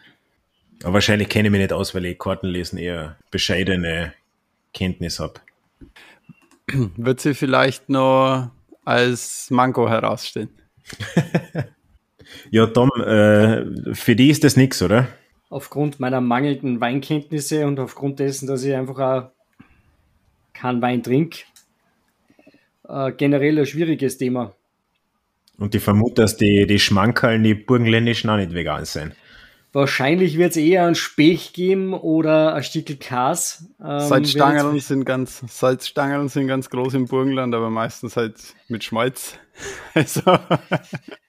Aber 0.84 0.93
wahrscheinlich 0.93 1.29
kenne 1.29 1.48
ich 1.48 1.51
mich 1.51 1.62
nicht 1.62 1.74
aus, 1.74 1.93
weil 1.93 2.05
ich 2.05 2.17
Kartenlesen 2.17 2.77
eher 2.77 3.17
bescheidene 3.32 4.13
Kenntnis 4.74 5.20
habe. 5.20 5.39
Wird 6.98 7.22
sie 7.22 7.34
vielleicht 7.34 7.89
noch 7.89 8.51
als 8.84 9.50
Manko 9.50 9.89
herausstehen? 9.89 10.50
ja, 12.51 12.67
Tom, 12.67 12.89
äh, 13.01 13.93
für 13.93 14.15
die 14.15 14.29
ist 14.29 14.43
das 14.43 14.58
nichts, 14.58 14.82
oder? 14.82 15.08
Aufgrund 15.53 16.00
meiner 16.00 16.19
mangelnden 16.19 16.81
Weinkenntnisse 16.81 17.67
und 17.67 17.79
aufgrund 17.79 18.17
dessen, 18.19 18.48
dass 18.48 18.63
ich 18.63 18.74
einfach 18.74 19.00
auch 19.00 19.29
keinen 20.53 20.81
Wein 20.81 21.03
trinke, 21.03 21.39
äh, 22.89 23.12
generell 23.12 23.60
ein 23.60 23.65
schwieriges 23.67 24.17
Thema. 24.17 24.55
Und 25.60 25.75
ich 25.75 25.83
vermute, 25.83 26.24
dass 26.24 26.38
die, 26.38 26.65
die 26.65 26.79
Schmankerln, 26.79 27.43
die 27.43 27.53
burgenländischen, 27.53 28.31
auch 28.31 28.38
nicht 28.38 28.55
vegan 28.55 28.86
sind. 28.86 29.13
Wahrscheinlich 29.74 30.39
wird 30.39 30.51
es 30.51 30.57
eher 30.57 30.88
ein 30.88 30.95
Spech 30.95 31.53
geben 31.53 31.93
oder 31.93 32.55
ein 32.55 32.63
Stickel 32.63 32.95
Kas. 32.95 33.65
Ähm, 33.79 34.00
Salzstangeln 34.00 34.79
sind 34.79 35.05
ganz, 35.05 35.43
Salzstangeln 35.48 36.29
sind 36.29 36.48
ganz 36.48 36.72
groß 36.72 36.95
im 36.95 37.05
Burgenland, 37.05 37.53
aber 37.53 37.69
meistens 37.69 38.17
halt 38.17 38.38
mit 38.69 38.83
Schmalz. 38.83 39.38
also. 39.93 40.22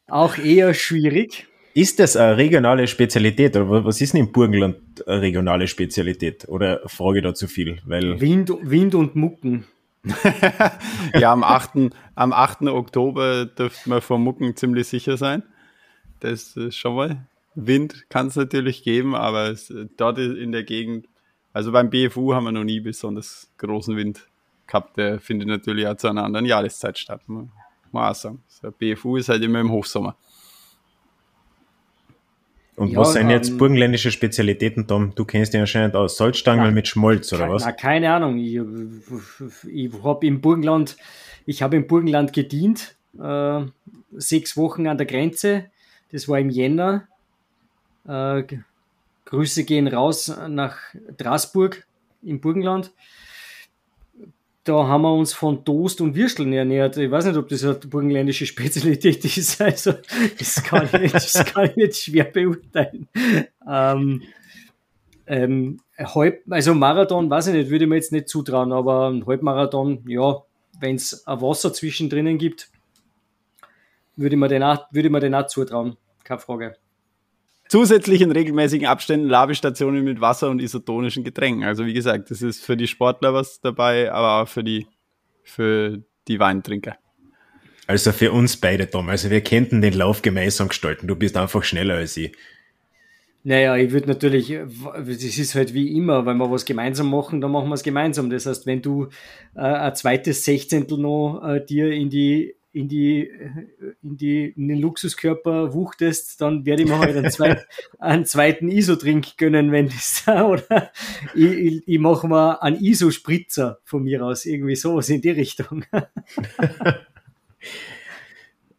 Auch 0.07 0.39
eher 0.39 0.73
schwierig. 0.73 1.47
Ist 1.77 1.99
das 1.99 2.17
eine 2.17 2.37
regionale 2.37 2.87
Spezialität 2.87 3.57
oder 3.57 3.85
was 3.85 4.01
ist 4.01 4.13
denn 4.13 4.21
im 4.21 4.31
Burgenland 4.31 4.77
eine 5.09 5.21
regionale 5.21 5.67
Spezialität? 5.67 6.49
Oder 6.49 6.81
frage 6.87 7.19
ich 7.19 7.25
da 7.25 7.35
zu 7.35 7.49
viel? 7.49 7.81
Weil 7.85 8.21
Wind, 8.21 8.53
Wind 8.63 8.95
und 8.95 9.17
Mucken. 9.17 9.65
ja, 11.15 11.33
am 11.33 11.43
8. 11.43 11.93
am 12.15 12.33
8. 12.33 12.63
Oktober 12.69 13.47
dürfte 13.47 13.91
man 13.91 14.01
vor 14.01 14.19
Mucken 14.21 14.55
ziemlich 14.55 14.87
sicher 14.87 15.17
sein. 15.17 15.43
Das 16.21 16.57
ist 16.57 16.77
schon 16.77 16.95
mal. 16.95 17.27
Wind 17.57 18.09
kann 18.09 18.29
es 18.29 18.37
natürlich 18.37 18.85
geben, 18.85 19.17
aber 19.17 19.51
es, 19.51 19.75
dort 19.97 20.19
in 20.19 20.53
der 20.53 20.63
Gegend, 20.63 21.09
also 21.53 21.73
beim 21.73 21.91
BFU 21.91 22.35
haben 22.35 22.45
wir 22.45 22.53
noch 22.53 22.63
nie 22.63 22.79
besonders 22.79 23.51
großen 23.59 23.97
Wind 23.97 24.29
gehabt. 24.69 24.97
Der 24.97 25.19
findet 25.19 25.49
natürlich 25.49 25.89
auch 25.89 25.97
zu 25.97 26.07
einer 26.07 26.23
anderen 26.23 26.47
Jahreszeit 26.47 27.01
statt. 27.01 27.23
Auch 27.93 28.15
sagen. 28.15 28.45
Der 28.63 28.71
BFU 28.71 29.17
ist 29.17 29.29
halt 29.29 29.43
immer 29.43 29.61
im 29.61 29.73
Hochsommer. 29.73 30.17
Und 32.77 32.91
ja, 32.91 32.99
was 32.99 33.13
sind 33.13 33.31
jetzt 33.31 33.51
ähm, 33.51 33.59
burgenländische 33.59 34.11
Spezialitäten, 34.11 34.87
Tom? 34.87 35.15
Du 35.15 35.25
kennst 35.25 35.55
dich 35.55 35.61
anscheinend 35.61 35.95
aus. 35.95 36.17
Salzstangen 36.17 36.75
mit 36.75 36.89
Schmolz 36.89 37.33
oder 37.33 37.49
was? 37.49 37.65
Na, 37.65 37.73
keine 37.73 38.13
Ahnung. 38.13 38.39
Ich, 38.39 38.61
ich 39.73 40.03
habe 40.03 40.27
im 40.27 40.41
Burgenland, 40.41 40.97
ich 41.47 41.63
habe 41.63 41.77
im 41.77 41.87
Burgenland 41.87 42.33
gedient, 42.33 42.97
äh, 43.21 43.61
sechs 44.13 44.57
Wochen 44.57 44.89
an 44.89 44.99
der 44.99 45.07
Grenze. 45.07 45.67
Das 46.11 46.29
war 46.29 46.39
im 46.39 46.51
Jänner. 46.51 47.07
Äh, 48.09 48.43
Grüße 49.27 49.65
gehen 49.65 49.89
raus 49.89 50.37
nach 50.49 50.77
Straßburg 51.15 51.87
im 52.23 52.41
Burgenland 52.41 52.91
da 54.65 54.87
haben 54.89 55.03
wir 55.03 55.15
uns 55.15 55.35
von 55.35 55.65
Toast 55.65 56.01
und 56.01 56.17
Würsteln 56.17 56.53
ernährt. 56.55 56.97
Ich 56.97 57.11
weiß 57.11 57.27
nicht, 57.27 57.37
ob 57.37 57.49
das 57.49 57.65
eine 57.65 57.75
burgenländische 57.75 58.47
Spezialität 58.47 59.25
ist. 59.25 59.61
Also, 59.65 59.93
das 60.39 60.63
kann 60.63 60.87
ich 60.87 61.01
nicht, 61.01 61.15
das 61.15 61.45
kann 61.45 61.67
ich 61.67 61.77
nicht 61.77 61.97
schwer 61.97 62.25
beurteilen. 62.25 63.09
Ähm, 63.69 64.23
ähm, 65.27 65.81
also 65.97 66.75
Marathon, 66.75 67.31
weiß 67.31 67.49
ich 67.49 67.55
nicht, 67.55 67.71
würde 67.71 67.85
ich 67.85 67.89
mir 67.89 67.97
jetzt 67.97 68.13
nicht 68.13 68.29
zutrauen, 68.29 68.73
aber 68.73 69.11
ein 69.11 69.27
Halbmarathon, 69.27 70.03
ja, 70.09 70.43
wenn 70.81 70.97
es 70.97 71.27
ein 71.27 71.41
Wasser 71.41 71.73
zwischendrin 71.73 72.39
gibt, 72.39 72.71
würde 74.17 74.35
ich 74.35 74.41
mir 74.41 74.49
den 74.49 74.63
auch, 74.63 74.87
würde 74.91 75.09
ich 75.09 75.13
mir 75.13 75.21
den 75.21 75.35
auch 75.35 75.47
zutrauen. 75.47 75.97
Keine 76.25 76.41
Frage 76.41 76.77
zusätzlich 77.69 78.21
in 78.21 78.31
regelmäßigen 78.31 78.87
Abständen 78.87 79.29
Labestationen 79.29 80.05
mit 80.05 80.21
Wasser 80.21 80.51
und 80.51 80.61
isotonischen 80.61 81.25
Getränken. 81.25 81.65
Also 81.65 81.87
wie 81.87 81.95
gesagt, 81.95 82.31
das 82.31 82.43
ist 82.43 82.65
für 82.65 82.77
die 82.77 82.87
Sportler 82.87 83.35
was 83.35 83.61
dabei, 83.61 84.13
aber 84.13 84.43
auch 84.43 84.49
für 84.49 84.65
die, 84.65 84.87
für 85.43 86.03
die 86.29 86.39
Weintrinker. 86.39 86.97
Also 87.87 88.13
für 88.13 88.33
uns 88.33 88.57
beide, 88.57 88.89
Tom. 88.89 89.09
Also 89.09 89.31
wir 89.31 89.43
könnten 89.43 89.83
den 89.83 89.95
Lauf 89.95 90.23
gemeinsam 90.23 90.69
gestalten. 90.69 91.07
Du 91.07 91.17
bist 91.17 91.37
einfach 91.37 91.63
schneller 91.65 91.97
als 91.97 92.17
ich. 92.17 92.33
Naja, 93.47 93.77
ich 93.77 93.93
würde 93.93 94.09
natürlich, 94.09 94.57
das 94.97 95.09
ist 95.09 95.55
halt 95.55 95.75
wie 95.75 95.95
immer, 95.95 96.25
wenn 96.25 96.39
wir 96.39 96.51
was 96.51 96.65
gemeinsam 96.65 97.11
machen, 97.11 97.43
dann 97.43 97.53
machen 97.53 97.69
wir 97.69 97.75
es 97.75 97.83
gemeinsam. 97.83 98.31
Das 98.31 98.47
heißt, 98.47 98.65
wenn 98.67 98.81
du 98.81 99.09
äh, 99.55 99.61
ein 99.61 99.95
zweites 99.95 100.47
Sechzehntel 100.47 100.97
noch 100.97 101.43
äh, 101.47 101.63
dir 101.63 101.93
in 101.93 102.09
die 102.09 102.55
in 102.75 102.89
die, 102.89 103.31
in 104.03 104.17
die, 104.17 104.47
in 104.57 104.67
den 104.67 104.81
Luxuskörper 104.81 105.73
wuchtest, 105.73 106.41
dann 106.41 106.67
werde 106.67 106.83
ich 106.83 106.89
mir 106.89 106.99
halt 106.99 107.17
einen, 107.17 107.31
zweit, 107.31 107.69
einen 108.01 108.25
zweiten 108.25 108.69
ISO-Trink 108.69 109.37
gönnen, 109.39 109.71
wenn 109.71 109.87
das, 109.87 110.25
oder 110.29 110.91
ich, 111.35 111.45
ich, 111.45 111.83
ich 111.87 111.99
mache 112.01 112.27
mal 112.27 112.55
einen 112.57 112.81
ISO-Spritzer 112.81 113.79
von 113.85 114.03
mir 114.03 114.25
aus, 114.25 114.45
irgendwie 114.45 114.75
sowas 114.75 115.09
in 115.09 115.21
die 115.21 115.31
Richtung. 115.31 115.85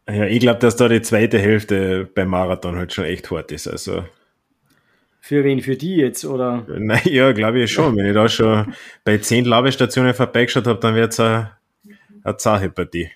ja, 0.06 0.26
ich 0.26 0.40
glaube, 0.40 0.58
dass 0.60 0.76
da 0.76 0.88
die 0.88 1.00
zweite 1.00 1.38
Hälfte 1.38 2.06
beim 2.14 2.28
Marathon 2.28 2.76
halt 2.76 2.92
schon 2.92 3.06
echt 3.06 3.30
hart 3.30 3.50
ist, 3.50 3.66
also. 3.66 4.04
Für 5.20 5.42
wen? 5.42 5.62
Für 5.62 5.76
die 5.76 5.96
jetzt, 5.96 6.26
oder? 6.26 6.66
Naja, 6.68 7.32
glaube 7.32 7.62
ich 7.62 7.72
schon. 7.72 7.96
Wenn 7.96 8.06
ich 8.06 8.14
da 8.14 8.28
schon 8.28 8.74
bei 9.04 9.16
zehn 9.18 9.46
Labestationen 9.46 10.14
vorbeigeschaut 10.14 10.66
habe, 10.66 10.78
dann 10.80 10.94
wird 10.94 11.14
es 11.14 11.20
eine, 11.20 11.52
eine 12.22 12.36
zahre 12.36 12.68
Partie. 12.68 13.10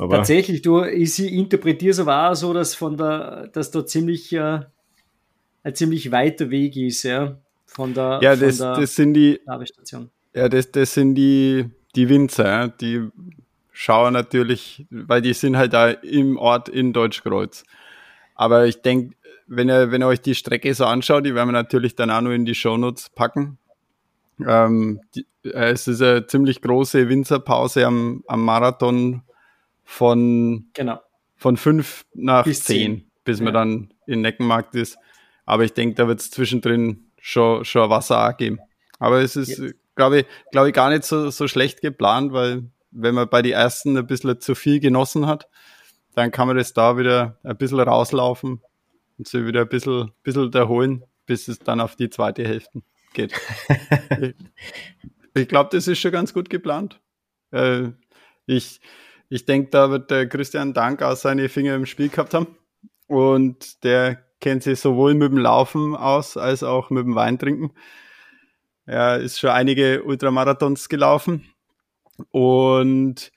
Aber 0.00 0.16
Tatsächlich, 0.16 0.62
du, 0.62 0.82
ich 0.82 1.18
interpretiere 1.18 1.90
es 1.90 1.98
aber 1.98 2.30
auch 2.30 2.34
so, 2.34 2.54
dass 2.54 2.74
von 2.74 2.96
der, 2.96 3.48
dass 3.48 3.70
da 3.70 3.84
ziemlich 3.84 4.32
äh, 4.32 4.60
ein 5.62 5.74
ziemlich 5.74 6.10
weiter 6.10 6.48
Weg 6.48 6.74
ist, 6.74 7.02
ja. 7.02 7.36
Von 7.66 7.92
der, 7.92 8.18
ja, 8.22 8.30
von 8.30 8.40
das, 8.40 8.56
der 8.56 8.76
das 8.76 8.94
sind 8.96 9.12
die 9.12 9.38
Ladestation. 9.44 10.10
Ja, 10.34 10.48
das, 10.48 10.72
das 10.72 10.94
sind 10.94 11.16
die, 11.16 11.66
die 11.94 12.08
Winzer, 12.08 12.68
die 12.68 13.10
schauen 13.72 14.14
natürlich, 14.14 14.86
weil 14.88 15.20
die 15.20 15.34
sind 15.34 15.58
halt 15.58 15.74
da 15.74 15.90
im 15.90 16.38
Ort 16.38 16.70
in 16.70 16.94
Deutschkreuz. 16.94 17.64
Aber 18.34 18.66
ich 18.66 18.80
denke, 18.80 19.14
wenn 19.48 19.68
ihr, 19.68 19.92
wenn 19.92 20.00
ihr 20.00 20.06
euch 20.06 20.22
die 20.22 20.34
Strecke 20.34 20.72
so 20.72 20.86
anschaut, 20.86 21.26
die 21.26 21.34
werden 21.34 21.48
wir 21.48 21.52
natürlich 21.52 21.94
dann 21.94 22.10
auch 22.10 22.22
noch 22.22 22.30
in 22.30 22.46
die 22.46 22.54
Shownotes 22.54 23.10
packen. 23.10 23.58
Ähm, 24.48 25.00
die, 25.14 25.26
äh, 25.44 25.72
es 25.72 25.86
ist 25.86 26.00
eine 26.00 26.26
ziemlich 26.26 26.62
große 26.62 27.06
Winzerpause 27.10 27.84
am, 27.84 28.24
am 28.28 28.42
Marathon 28.42 29.24
von, 29.90 30.70
genau. 30.72 31.00
von 31.34 31.56
fünf 31.56 32.06
nach 32.14 32.44
bis 32.44 32.62
zehn, 32.62 32.98
zehn, 32.98 33.10
bis 33.24 33.40
ja. 33.40 33.44
man 33.44 33.54
dann 33.54 33.94
in 34.06 34.20
Neckenmarkt 34.20 34.76
ist. 34.76 34.96
Aber 35.44 35.64
ich 35.64 35.72
denke, 35.72 35.96
da 35.96 36.06
wird 36.06 36.20
es 36.20 36.30
zwischendrin 36.30 37.10
schon, 37.20 37.64
schon 37.64 37.90
Wasser 37.90 38.32
geben. 38.34 38.60
Aber 39.00 39.20
es 39.20 39.34
ist, 39.34 39.58
ja. 39.58 39.70
glaube 39.96 40.20
ich, 40.20 40.26
glaube 40.52 40.68
ich, 40.68 40.74
gar 40.74 40.90
nicht 40.90 41.02
so, 41.02 41.30
so 41.30 41.48
schlecht 41.48 41.80
geplant, 41.80 42.32
weil 42.32 42.70
wenn 42.92 43.16
man 43.16 43.28
bei 43.28 43.42
den 43.42 43.52
ersten 43.52 43.96
ein 43.96 44.06
bisschen 44.06 44.40
zu 44.40 44.54
viel 44.54 44.78
genossen 44.78 45.26
hat, 45.26 45.48
dann 46.14 46.30
kann 46.30 46.46
man 46.46 46.56
das 46.56 46.72
da 46.72 46.96
wieder 46.96 47.36
ein 47.42 47.56
bisschen 47.56 47.80
rauslaufen 47.80 48.62
und 49.18 49.26
sich 49.26 49.44
wieder 49.44 49.62
ein 49.62 49.68
bisschen, 49.68 50.12
bisschen 50.22 50.52
erholen, 50.52 51.02
bis 51.26 51.48
es 51.48 51.58
dann 51.58 51.80
auf 51.80 51.96
die 51.96 52.10
zweite 52.10 52.46
Hälfte 52.46 52.82
geht. 53.12 53.34
ich, 54.20 54.34
ich 55.34 55.48
glaube, 55.48 55.70
das 55.72 55.88
ist 55.88 55.98
schon 55.98 56.12
ganz 56.12 56.32
gut 56.32 56.48
geplant. 56.48 57.00
Äh, 57.50 57.88
ich, 58.46 58.80
ich 59.30 59.46
denke, 59.46 59.70
da 59.70 59.90
wird 59.90 60.10
der 60.10 60.28
Christian 60.28 60.74
Dank 60.74 61.02
auch 61.02 61.16
seine 61.16 61.48
Finger 61.48 61.76
im 61.76 61.86
Spiel 61.86 62.08
gehabt 62.08 62.34
haben. 62.34 62.48
Und 63.06 63.84
der 63.84 64.24
kennt 64.40 64.64
sich 64.64 64.80
sowohl 64.80 65.14
mit 65.14 65.30
dem 65.30 65.38
Laufen 65.38 65.94
aus 65.94 66.36
als 66.36 66.62
auch 66.62 66.90
mit 66.90 67.04
dem 67.04 67.14
Weintrinken. 67.14 67.72
Er 68.86 69.18
ist 69.18 69.38
schon 69.38 69.50
einige 69.50 70.02
Ultramarathons 70.02 70.88
gelaufen 70.88 71.44
und 72.32 73.30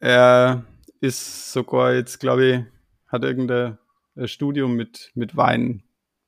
er 0.00 0.64
ist 1.00 1.52
sogar 1.52 1.94
jetzt, 1.94 2.20
glaube 2.20 2.46
ich, 2.46 2.64
hat 3.08 3.24
irgendein 3.24 3.78
Studium 4.26 4.74
mit, 4.74 5.10
mit 5.14 5.36
Wein 5.36 5.82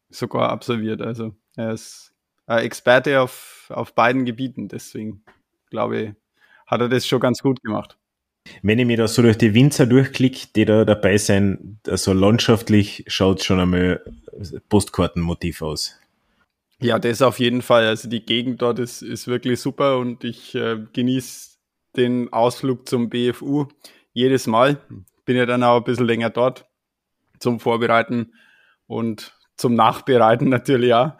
sogar 0.09 0.49
absolviert. 0.49 1.03
Also 1.03 1.37
er 1.55 1.73
ist 1.73 2.13
Experte 2.49 3.21
auf, 3.21 3.71
auf 3.73 3.95
beiden 3.95 4.25
Gebieten. 4.25 4.67
Deswegen, 4.67 5.25
glaube 5.69 6.01
ich, 6.01 6.15
hat 6.67 6.81
er 6.81 6.89
das 6.89 7.07
schon 7.07 7.21
ganz 7.21 7.43
gut 7.43 7.63
gemacht. 7.63 8.00
Wenn 8.63 8.79
ich 8.79 8.87
mir 8.87 8.97
da 8.97 9.07
so 9.07 9.23
durch 9.23 9.39
die 9.39 9.55
Winzer 9.55 9.87
durchklicke, 9.87 10.49
die 10.57 10.65
da 10.65 10.85
dabei 10.85 11.19
sind, 11.19 11.79
also 11.87 12.13
landschaftlich 12.13 13.05
schaut 13.07 13.43
schon 13.43 13.61
einmal 13.61 14.03
Postkartenmotiv 14.69 15.63
aus. 15.63 15.97
Ja, 16.81 16.99
das 16.99 17.21
auf 17.21 17.39
jeden 17.39 17.61
Fall. 17.61 17.87
Also 17.87 18.09
die 18.09 18.25
Gegend 18.25 18.63
dort 18.63 18.79
ist, 18.79 19.03
ist 19.03 19.27
wirklich 19.29 19.61
super 19.61 19.99
und 19.99 20.25
ich 20.25 20.55
äh, 20.55 20.79
genieße 20.93 21.59
den 21.97 22.33
Ausflug 22.33 22.89
zum 22.89 23.11
BFU 23.11 23.67
jedes 24.13 24.47
Mal. 24.47 24.81
Bin 25.27 25.37
ja 25.37 25.47
dann 25.47 25.63
auch 25.63 25.77
ein 25.77 25.85
bisschen 25.85 26.07
länger 26.07 26.31
dort 26.31 26.67
zum 27.39 27.61
Vorbereiten 27.61 28.33
und 28.87 29.35
zum 29.57 29.75
Nachbereiten 29.75 30.49
natürlich 30.49 30.95
auch. 30.95 31.13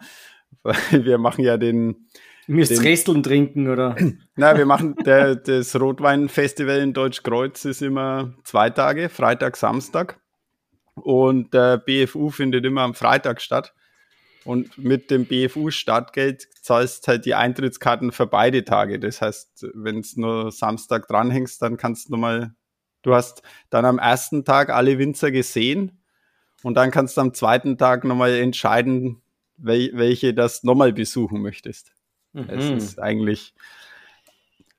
Wir 0.91 1.17
machen 1.17 1.43
ja 1.43 1.57
den, 1.57 2.07
Müsst 2.51 2.71
den, 2.71 2.79
Resteln 2.79 3.23
trinken, 3.23 3.69
oder? 3.69 3.95
Nein, 4.35 4.57
wir 4.57 4.65
machen 4.65 4.95
der, 5.05 5.35
das 5.35 5.73
Rotweinfestival 5.79 6.79
in 6.79 6.93
Deutschkreuz 6.93 7.63
ist 7.63 7.81
immer 7.81 8.33
zwei 8.43 8.69
Tage, 8.69 9.07
Freitag, 9.07 9.55
Samstag. 9.55 10.19
Und 10.95 11.53
der 11.53 11.77
BFU 11.77 12.29
findet 12.29 12.65
immer 12.65 12.81
am 12.81 12.93
Freitag 12.93 13.41
statt. 13.41 13.73
Und 14.43 14.77
mit 14.77 15.11
dem 15.11 15.25
BFU-Startgeld 15.25 16.49
zahlst 16.61 17.07
halt 17.07 17.25
die 17.25 17.35
Eintrittskarten 17.35 18.11
für 18.11 18.27
beide 18.27 18.65
Tage. 18.65 18.99
Das 18.99 19.21
heißt, 19.21 19.67
wenn 19.73 19.99
es 19.99 20.17
nur 20.17 20.51
Samstag 20.51 21.07
dranhängst, 21.07 21.61
dann 21.61 21.77
kannst 21.77 22.09
du 22.09 22.13
nochmal, 22.13 22.53
du 23.03 23.15
hast 23.15 23.43
dann 23.69 23.85
am 23.85 23.97
ersten 23.97 24.43
Tag 24.43 24.71
alle 24.71 24.97
Winzer 24.97 25.31
gesehen 25.31 26.01
und 26.63 26.73
dann 26.73 26.91
kannst 26.91 27.15
du 27.15 27.21
am 27.21 27.33
zweiten 27.33 27.77
Tag 27.77 28.03
nochmal 28.03 28.33
entscheiden, 28.33 29.21
wel 29.55 29.91
welche 29.93 30.33
das 30.33 30.63
nochmal 30.63 30.91
besuchen 30.91 31.41
möchtest. 31.41 31.93
Mhm. 32.33 32.49
Es 32.49 32.83
ist 32.83 32.99
eigentlich, 32.99 33.53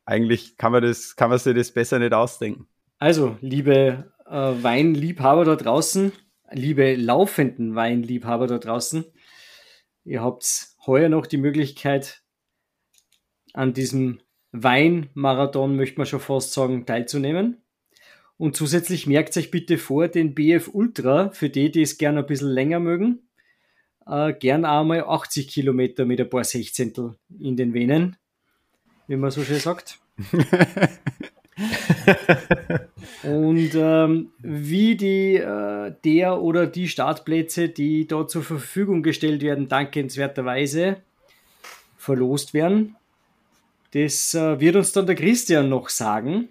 eigentlich 0.04 0.56
kann 0.56 0.72
man 0.72 0.82
das, 0.82 1.16
kann 1.16 1.30
man 1.30 1.38
sich 1.38 1.54
das 1.54 1.72
besser 1.72 1.98
nicht 1.98 2.12
ausdenken. 2.12 2.66
Also, 2.98 3.36
liebe 3.40 4.12
äh, 4.26 4.32
Weinliebhaber 4.32 5.44
da 5.44 5.56
draußen, 5.56 6.12
liebe 6.50 6.94
laufenden 6.94 7.74
Weinliebhaber 7.74 8.46
da 8.46 8.58
draußen, 8.58 9.04
ihr 10.04 10.22
habt 10.22 10.68
heuer 10.86 11.08
noch 11.08 11.26
die 11.26 11.38
Möglichkeit, 11.38 12.22
an 13.54 13.74
diesem 13.74 14.20
Weinmarathon, 14.52 15.76
möchte 15.76 15.98
man 15.98 16.06
schon 16.06 16.20
fast 16.20 16.52
sagen, 16.52 16.86
teilzunehmen. 16.86 17.62
Und 18.36 18.56
zusätzlich 18.56 19.06
merkt 19.06 19.36
euch 19.36 19.50
bitte 19.50 19.78
vor, 19.78 20.08
den 20.08 20.34
BF 20.34 20.70
Ultra, 20.72 21.30
für 21.30 21.48
die, 21.48 21.70
die 21.70 21.82
es 21.82 21.98
gerne 21.98 22.20
ein 22.20 22.26
bisschen 22.26 22.48
länger 22.48 22.80
mögen, 22.80 23.28
äh, 24.06 24.32
gern 24.32 24.64
einmal 24.64 25.04
80 25.04 25.48
Kilometer 25.48 26.04
mit 26.04 26.20
ein 26.20 26.28
paar 26.30 26.44
Sechzehntel 26.44 27.16
in 27.38 27.56
den 27.56 27.74
Venen, 27.74 28.16
wie 29.06 29.16
man 29.16 29.30
so 29.30 29.42
schön 29.42 29.58
sagt. 29.58 29.98
und 33.22 33.70
ähm, 33.74 34.32
wie 34.38 34.96
die, 34.96 35.36
äh, 35.36 35.94
der 36.04 36.40
oder 36.40 36.66
die 36.66 36.88
Startplätze, 36.88 37.68
die 37.68 38.06
dort 38.06 38.30
zur 38.30 38.42
Verfügung 38.42 39.02
gestellt 39.02 39.42
werden, 39.42 39.68
dankenswerterweise 39.68 41.02
verlost 41.96 42.54
werden, 42.54 42.96
das 43.92 44.34
äh, 44.34 44.58
wird 44.58 44.76
uns 44.76 44.92
dann 44.92 45.06
der 45.06 45.16
Christian 45.16 45.68
noch 45.68 45.88
sagen. 45.88 46.48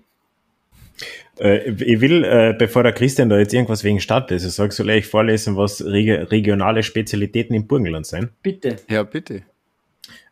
Äh, 1.40 1.72
ich 1.72 2.02
will, 2.02 2.24
äh, 2.24 2.54
bevor 2.58 2.84
der 2.84 2.94
Christian 2.94 3.30
da 3.30 3.38
jetzt 3.38 3.54
irgendwas 3.54 3.84
wegen 3.84 4.00
Stadtplätze 4.00 4.50
sagt, 4.50 4.74
soll 4.74 4.90
ich 4.92 5.08
vorlesen, 5.08 5.58
was 5.58 5.84
regionale 5.84 6.84
Spezialitäten 6.84 7.56
im 7.56 7.68
Burgenland 7.68 8.06
sein? 8.06 8.30
Bitte. 8.44 8.78
Ja, 8.90 9.04
bitte. 9.04 9.44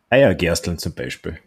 Eiergersteln 0.08 0.78
zum 0.78 0.94
Beispiel. 0.94 1.38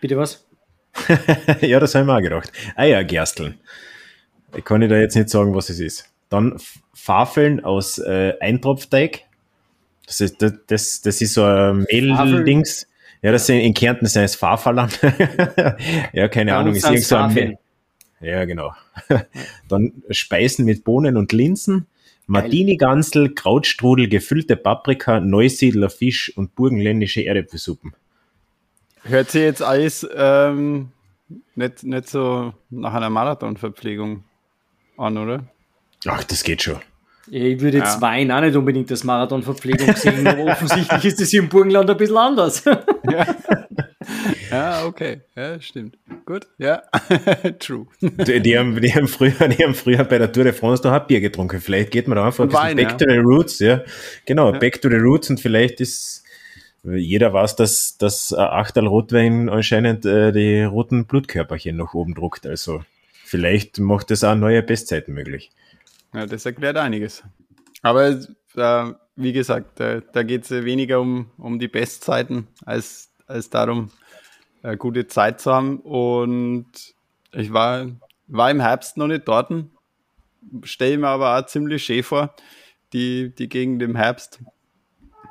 Bitte 0.00 0.16
was? 0.16 0.46
ja, 1.60 1.78
das 1.78 1.94
habe 1.94 2.04
ich 2.04 2.06
mir 2.06 2.16
auch 2.16 2.22
gedacht. 2.22 2.52
Eiergersteln. 2.76 3.60
Ich 4.56 4.64
kann 4.64 4.80
da 4.88 4.96
jetzt 4.96 5.14
nicht 5.14 5.28
sagen, 5.28 5.54
was 5.54 5.68
es 5.70 5.80
ist. 5.80 6.10
Dann 6.28 6.58
Fafeln 6.94 7.64
aus 7.64 7.98
äh, 7.98 8.34
Eintropfteig. 8.40 9.22
Das 10.06 10.20
ist, 10.20 10.42
das, 10.42 10.52
das, 10.66 11.00
das 11.02 11.20
ist 11.20 11.34
so 11.34 11.44
ein 11.44 11.86
Mehl-Dings. 11.90 12.86
Ja, 13.22 13.32
das 13.32 13.46
sind 13.46 13.60
in 13.60 13.74
Kärnten 13.74 14.06
sind 14.06 14.24
es 14.24 14.34
Faferland. 14.34 14.98
ja, 16.12 16.28
keine 16.28 16.56
Ahnung. 16.56 16.74
Ist 16.74 16.84
irgend 16.84 17.04
so 17.04 17.16
ein, 17.16 17.58
ja, 18.20 18.44
genau. 18.44 18.74
Dann 19.68 20.02
Speisen 20.10 20.64
mit 20.64 20.84
Bohnen 20.84 21.16
und 21.16 21.32
Linsen, 21.32 21.86
Martini-Gansel, 22.26 23.34
Krautstrudel, 23.34 24.08
gefüllte 24.08 24.56
Paprika, 24.56 25.20
Neusiedler 25.20 25.90
Fisch 25.90 26.36
und 26.36 26.54
burgenländische 26.54 27.24
Erdäpfelsuppen. 27.24 27.94
Hört 29.02 29.30
sich 29.30 29.42
jetzt 29.42 29.62
alles 29.62 30.06
ähm, 30.14 30.90
nicht, 31.54 31.82
nicht 31.82 32.08
so 32.08 32.52
nach 32.68 32.94
einer 32.94 33.10
Marathonverpflegung 33.10 34.22
an, 34.96 35.18
oder? 35.18 35.44
Ach, 36.06 36.22
das 36.24 36.44
geht 36.44 36.62
schon. 36.62 36.80
Ich 37.30 37.60
würde 37.60 37.78
jetzt 37.78 37.96
ja. 37.96 38.00
Wein 38.00 38.30
auch 38.32 38.40
nicht 38.40 38.56
unbedingt 38.56 38.90
als 38.90 39.04
Marathonverpflegung 39.04 39.94
sehen, 39.94 40.26
aber 40.26 40.44
offensichtlich 40.52 41.04
ist 41.04 41.20
das 41.20 41.28
hier 41.28 41.40
im 41.40 41.48
Burgenland 41.48 41.88
ein 41.88 41.96
bisschen 41.96 42.16
anders. 42.16 42.64
Ja. 42.64 43.36
Ja, 44.50 44.84
okay. 44.84 45.20
Ja, 45.36 45.60
stimmt. 45.60 45.96
Gut. 46.26 46.46
Ja, 46.58 46.82
true. 47.58 47.86
Die, 48.00 48.40
die, 48.40 48.58
haben, 48.58 48.80
die, 48.80 48.92
haben 48.94 49.08
früher, 49.08 49.48
die 49.48 49.64
haben 49.64 49.74
früher 49.74 50.04
bei 50.04 50.18
der 50.18 50.32
Tour 50.32 50.44
de 50.44 50.52
France 50.52 50.82
noch 50.82 50.92
ein 50.92 51.06
Bier 51.06 51.20
getrunken. 51.20 51.60
Vielleicht 51.60 51.90
geht 51.90 52.08
man 52.08 52.16
da 52.16 52.26
einfach 52.26 52.44
ein 52.44 52.48
bisschen 52.48 52.62
Wein, 52.62 52.76
back 52.76 52.90
ja. 52.90 52.96
to 52.96 53.04
the 53.08 53.18
roots. 53.18 53.58
Ja, 53.58 53.82
genau, 54.26 54.52
ja. 54.52 54.58
back 54.58 54.80
to 54.80 54.88
the 54.88 54.96
roots 54.96 55.30
und 55.30 55.40
vielleicht 55.40 55.80
ist 55.80 56.24
jeder 56.82 57.32
weiß, 57.32 57.56
dass 57.56 57.98
das 57.98 58.32
Achtel 58.32 58.86
Rotwein 58.86 59.48
anscheinend 59.48 60.06
äh, 60.06 60.32
die 60.32 60.62
roten 60.62 61.04
Blutkörperchen 61.06 61.76
noch 61.76 61.94
oben 61.94 62.14
druckt. 62.14 62.46
Also 62.46 62.82
vielleicht 63.24 63.78
macht 63.78 64.10
das 64.10 64.24
auch 64.24 64.34
neue 64.34 64.62
Bestzeiten 64.62 65.12
möglich. 65.12 65.50
Ja, 66.14 66.26
das 66.26 66.46
erklärt 66.46 66.76
einiges. 66.76 67.22
Aber 67.82 68.18
äh, 68.56 68.92
wie 69.16 69.32
gesagt, 69.32 69.78
da, 69.78 70.00
da 70.00 70.22
geht 70.22 70.44
es 70.44 70.50
weniger 70.50 71.00
um, 71.00 71.30
um 71.36 71.58
die 71.58 71.68
Bestzeiten 71.68 72.48
als, 72.64 73.10
als 73.26 73.50
darum, 73.50 73.90
eine 74.62 74.76
gute 74.76 75.06
Zeit 75.06 75.40
zu 75.40 75.52
haben. 75.52 75.80
Und 75.80 76.94
ich 77.32 77.52
war, 77.52 77.86
war 78.26 78.50
im 78.50 78.60
Herbst 78.60 78.96
noch 78.96 79.06
nicht 79.06 79.26
dort, 79.26 79.52
stelle 80.64 80.98
mir 80.98 81.08
aber 81.08 81.38
auch 81.38 81.46
ziemlich 81.46 81.84
schön 81.84 82.02
vor, 82.02 82.34
die, 82.92 83.34
die 83.34 83.48
Gegend 83.48 83.82
im 83.82 83.96
Herbst, 83.96 84.40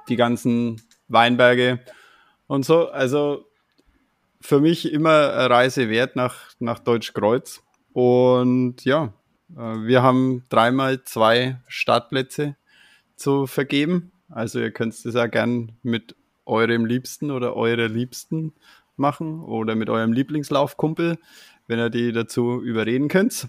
die 0.08 0.16
ganzen 0.16 0.82
Weinberge 1.08 1.80
und 2.48 2.66
so. 2.66 2.90
Also 2.90 3.46
für 4.42 4.60
mich 4.60 4.92
immer 4.92 5.34
eine 5.34 5.50
Reise 5.50 5.90
wert 5.90 6.16
nach, 6.16 6.36
nach 6.60 6.80
Deutschkreuz. 6.80 7.62
Und 7.94 8.86
ja, 8.86 9.14
äh, 9.56 9.60
wir 9.60 10.02
haben 10.04 10.44
dreimal 10.50 11.04
zwei 11.04 11.60
Startplätze 11.68 12.56
zu 13.16 13.48
vergeben. 13.48 14.12
Also 14.30 14.60
ihr 14.60 14.72
könnt 14.72 14.94
es 14.94 15.16
auch 15.16 15.30
gern 15.30 15.74
mit 15.84 16.16
eurem 16.46 16.86
Liebsten 16.86 17.32
oder 17.32 17.56
eurer 17.56 17.88
Liebsten 17.88 18.54
machen 19.00 19.44
oder 19.44 19.76
mit 19.76 19.90
eurem 19.90 20.14
Lieblingslaufkumpel, 20.14 21.18
wenn 21.68 21.80
ihr 21.80 21.90
die 21.90 22.12
dazu 22.12 22.62
überreden 22.62 23.08
könnt. 23.08 23.48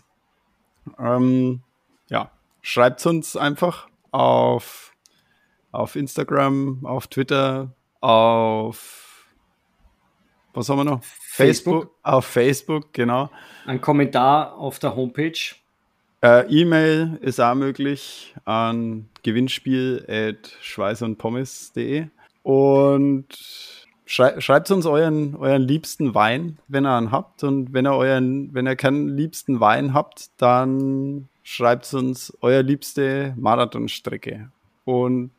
Ähm, 0.99 1.61
ja, 2.09 2.31
schreibt 2.63 3.05
uns 3.07 3.37
einfach 3.37 3.89
auf, 4.11 4.93
auf 5.73 5.97
Instagram, 5.97 6.85
auf 6.85 7.09
Twitter, 7.09 7.75
auf 8.01 9.11
was 10.53 10.69
haben 10.69 10.79
wir 10.79 10.85
noch? 10.85 11.01
Facebook. 11.03 11.83
Facebook 11.83 11.97
auf 12.03 12.27
Facebook, 12.27 12.93
genau. 12.93 13.31
Ein 13.67 13.81
Kommentar 13.81 14.57
auf 14.57 14.81
der 14.81 14.97
Homepage. 14.97 15.55
Äh, 16.23 16.47
E-Mail 16.49 17.19
ist 17.23 17.41
auch 17.41 17.55
möglich 17.55 18.35
an 18.45 19.09
gewinnspiel.schweißundpommes.de 19.23 22.09
und 22.43 23.80
schrei 24.11 24.41
schreibt 24.41 24.71
uns 24.71 24.87
euren, 24.87 25.37
euren 25.37 25.63
liebsten 25.63 26.15
Wein, 26.15 26.59
wenn 26.67 26.85
ihr 26.85 26.97
einen 26.97 27.13
habt. 27.13 27.45
Und 27.45 27.73
wenn 27.73 27.87
ihr 27.87 27.95
euren, 27.95 28.53
wenn 28.53 28.67
ihr 28.67 28.77
keinen 28.77 29.09
liebsten 29.09 29.61
Wein 29.61 29.95
habt, 29.95 30.31
dann 30.39 31.29
schreibt 31.43 31.93
uns 31.95 32.37
euer 32.41 32.63
liebste 32.63 33.35
Marathonstrecke. 33.37 34.51
Und 34.85 35.31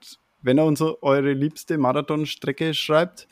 wenn 0.41 0.57
ihr 0.57 0.63
uns 0.63 0.81
eure 0.81 1.33
liebste 1.33 1.77
Marathonstrecke 1.77 2.73
schreibt, 2.73 3.27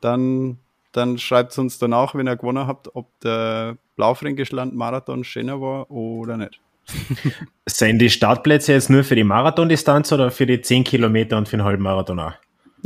dann, 0.00 0.58
dann 0.92 1.18
schreibt 1.18 1.52
es 1.52 1.58
uns 1.58 1.78
danach, 1.78 2.14
wenn 2.14 2.28
ihr 2.28 2.36
gewonnen 2.36 2.66
habt, 2.66 2.94
ob 2.96 3.06
der 3.20 3.76
Blaufränkischland 3.96 4.74
Marathon 4.74 5.22
schöner 5.22 5.60
war 5.60 5.90
oder 5.90 6.36
nicht. 6.36 6.60
Sind 7.66 8.00
die 8.00 8.10
Startplätze 8.10 8.72
jetzt 8.72 8.90
nur 8.90 9.04
für 9.04 9.14
die 9.14 9.24
Marathondistanz 9.24 10.12
oder 10.12 10.30
für 10.30 10.46
die 10.46 10.60
10 10.60 10.84
Kilometer 10.84 11.38
und 11.38 11.48
für 11.48 11.56
den 11.56 11.64
Halbmarathon 11.64 12.18
auch? 12.18 12.34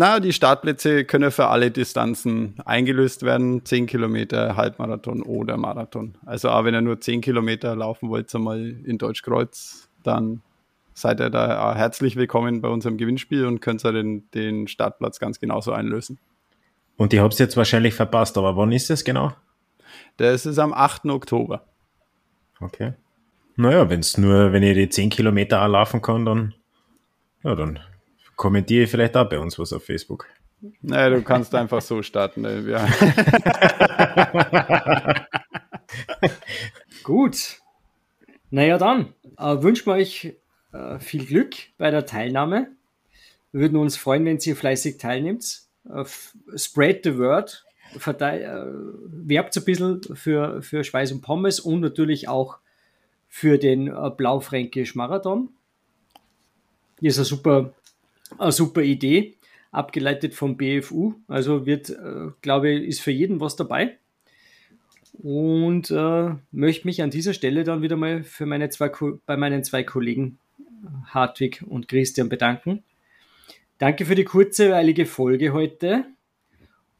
Na, 0.01 0.21
die 0.21 0.33
Startplätze 0.33 1.05
können 1.05 1.33
für 1.33 1.49
alle 1.49 1.73
Distanzen 1.73 2.55
eingelöst 2.65 3.25
werden. 3.25 3.65
10 3.65 3.87
Kilometer, 3.87 4.55
Halbmarathon 4.55 5.23
oder 5.23 5.57
Marathon. 5.57 6.15
Also 6.25 6.51
auch 6.51 6.65
wenn 6.65 6.73
ihr 6.73 6.83
nur 6.83 7.01
10 7.01 7.21
Kilometer 7.21 7.75
laufen 7.75 8.09
wollt, 8.09 8.33
einmal 8.33 8.77
in 8.85 8.97
Deutschkreuz, 8.97 9.89
dann 10.05 10.41
seid 10.95 11.19
ihr 11.21 11.31
da 11.31 11.75
herzlich 11.75 12.15
willkommen 12.15 12.61
bei 12.61 12.69
unserem 12.69 12.97
Gewinnspiel 12.97 13.45
und 13.45 13.59
könnt 13.59 13.85
ihr 13.85 13.91
den, 13.91 14.31
den 14.31 14.69
Startplatz 14.69 15.19
ganz 15.19 15.41
genauso 15.41 15.73
einlösen. 15.73 16.21
Und 16.97 17.13
ihr 17.13 17.21
habt 17.21 17.33
es 17.33 17.41
jetzt 17.41 17.57
wahrscheinlich 17.57 17.95
verpasst, 17.95 18.39
aber 18.39 18.57
wann 18.57 18.71
ist 18.71 18.91
es 18.91 19.03
genau? 19.03 19.33
Das 20.17 20.47
ist 20.47 20.61
am 20.61 20.73
8. 20.73 21.07
Oktober. 21.07 21.65
Okay. 22.61 22.93
Naja, 23.57 23.91
wenn 23.91 23.99
es 23.99 24.17
nur, 24.17 24.53
wenn 24.53 24.63
ihr 24.63 24.75
die 24.75 24.91
10 24.91 25.11
Kilometer 25.11 25.67
laufen 25.67 26.01
kann, 26.01 26.25
dann, 26.25 26.55
ja, 27.43 27.57
dann 27.57 27.81
kommentiere 28.39 28.85
ich 28.85 28.91
vielleicht 28.91 29.17
auch 29.17 29.29
bei 29.29 29.39
uns 29.39 29.59
was 29.59 29.75
auf 29.75 29.85
Facebook. 29.85 30.27
Naja, 30.81 31.11
du 31.11 31.23
kannst 31.23 31.55
einfach 31.55 31.83
so 31.83 32.03
starten. 32.03 32.43
Ne? 32.43 32.61
Ja. 36.21 36.29
Gut. 37.03 37.59
Naja, 38.51 38.79
dann 38.79 39.15
äh, 39.39 39.63
wünschen 39.63 39.87
wir 39.87 39.95
euch 39.95 40.37
äh, 40.73 40.99
viel 40.99 41.25
Glück 41.25 41.55
bei 41.79 41.91
der 41.91 42.07
Teilnahme. 42.07 42.69
Wir 43.53 43.63
würden 43.63 43.79
uns 43.79 43.97
freuen, 43.97 44.25
wenn 44.25 44.39
ihr 44.39 44.57
fleißig 44.57 44.99
teilnimmt. 44.99 45.63
Äh, 45.89 46.05
spread 46.57 47.05
the 47.05 47.19
word. 47.19 47.65
Verteil, 47.97 48.43
äh, 48.43 49.29
werbt 49.29 49.57
ein 49.57 49.65
bisschen 49.65 50.03
für, 50.15 50.63
für 50.63 50.85
Schweiß 50.85 51.13
und 51.13 51.23
Pommes 51.23 51.61
und 51.61 51.81
natürlich 51.81 52.29
auch 52.29 52.59
für 53.29 53.59
den 53.59 53.89
äh, 53.89 54.11
Blaufränkisch 54.11 54.95
Marathon. 54.95 55.51
Hier 57.01 57.11
ist 57.11 57.19
eine 57.19 57.25
super, 57.25 57.75
eine 58.37 58.53
super 58.53 58.83
Idee, 58.83 59.37
abgeleitet 59.71 60.35
vom 60.35 60.57
BFU. 60.57 61.15
Also 61.29 61.67
wird, 61.67 61.91
äh, 61.91 62.31
glaube 62.43 62.71
ich, 62.71 62.89
ist 62.89 63.01
für 63.01 63.11
jeden 63.11 63.41
was 63.41 63.57
dabei. 63.57 63.99
Und 65.15 65.91
äh, 65.91 66.35
möchte 66.53 66.87
mich 66.87 67.03
an 67.03 67.11
dieser 67.11 67.35
Stelle 67.35 67.65
dann 67.65 67.83
wieder 67.83 67.97
mal 67.97 68.23
für 68.23 68.47
meine 68.47 68.71
zwei, 68.71 68.91
bei 69.27 69.37
meinen 69.37 69.65
zwei 69.65 69.83
Kollegen 69.83 70.39
Hartwig 71.07 71.65
und 71.67 71.89
Christian 71.89 72.29
bedanken. 72.29 72.85
Danke 73.79 74.07
für 74.07 74.15
die 74.15 74.25
kurze, 74.25 74.75
eilige 74.75 75.07
Folge 75.07 75.53
heute. 75.53 76.05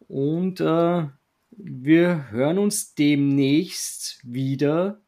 Und 0.09 0.61
äh, 0.61 1.07
wir 1.51 2.31
hören 2.31 2.59
uns 2.59 2.95
demnächst 2.95 4.21
wieder 4.23 5.01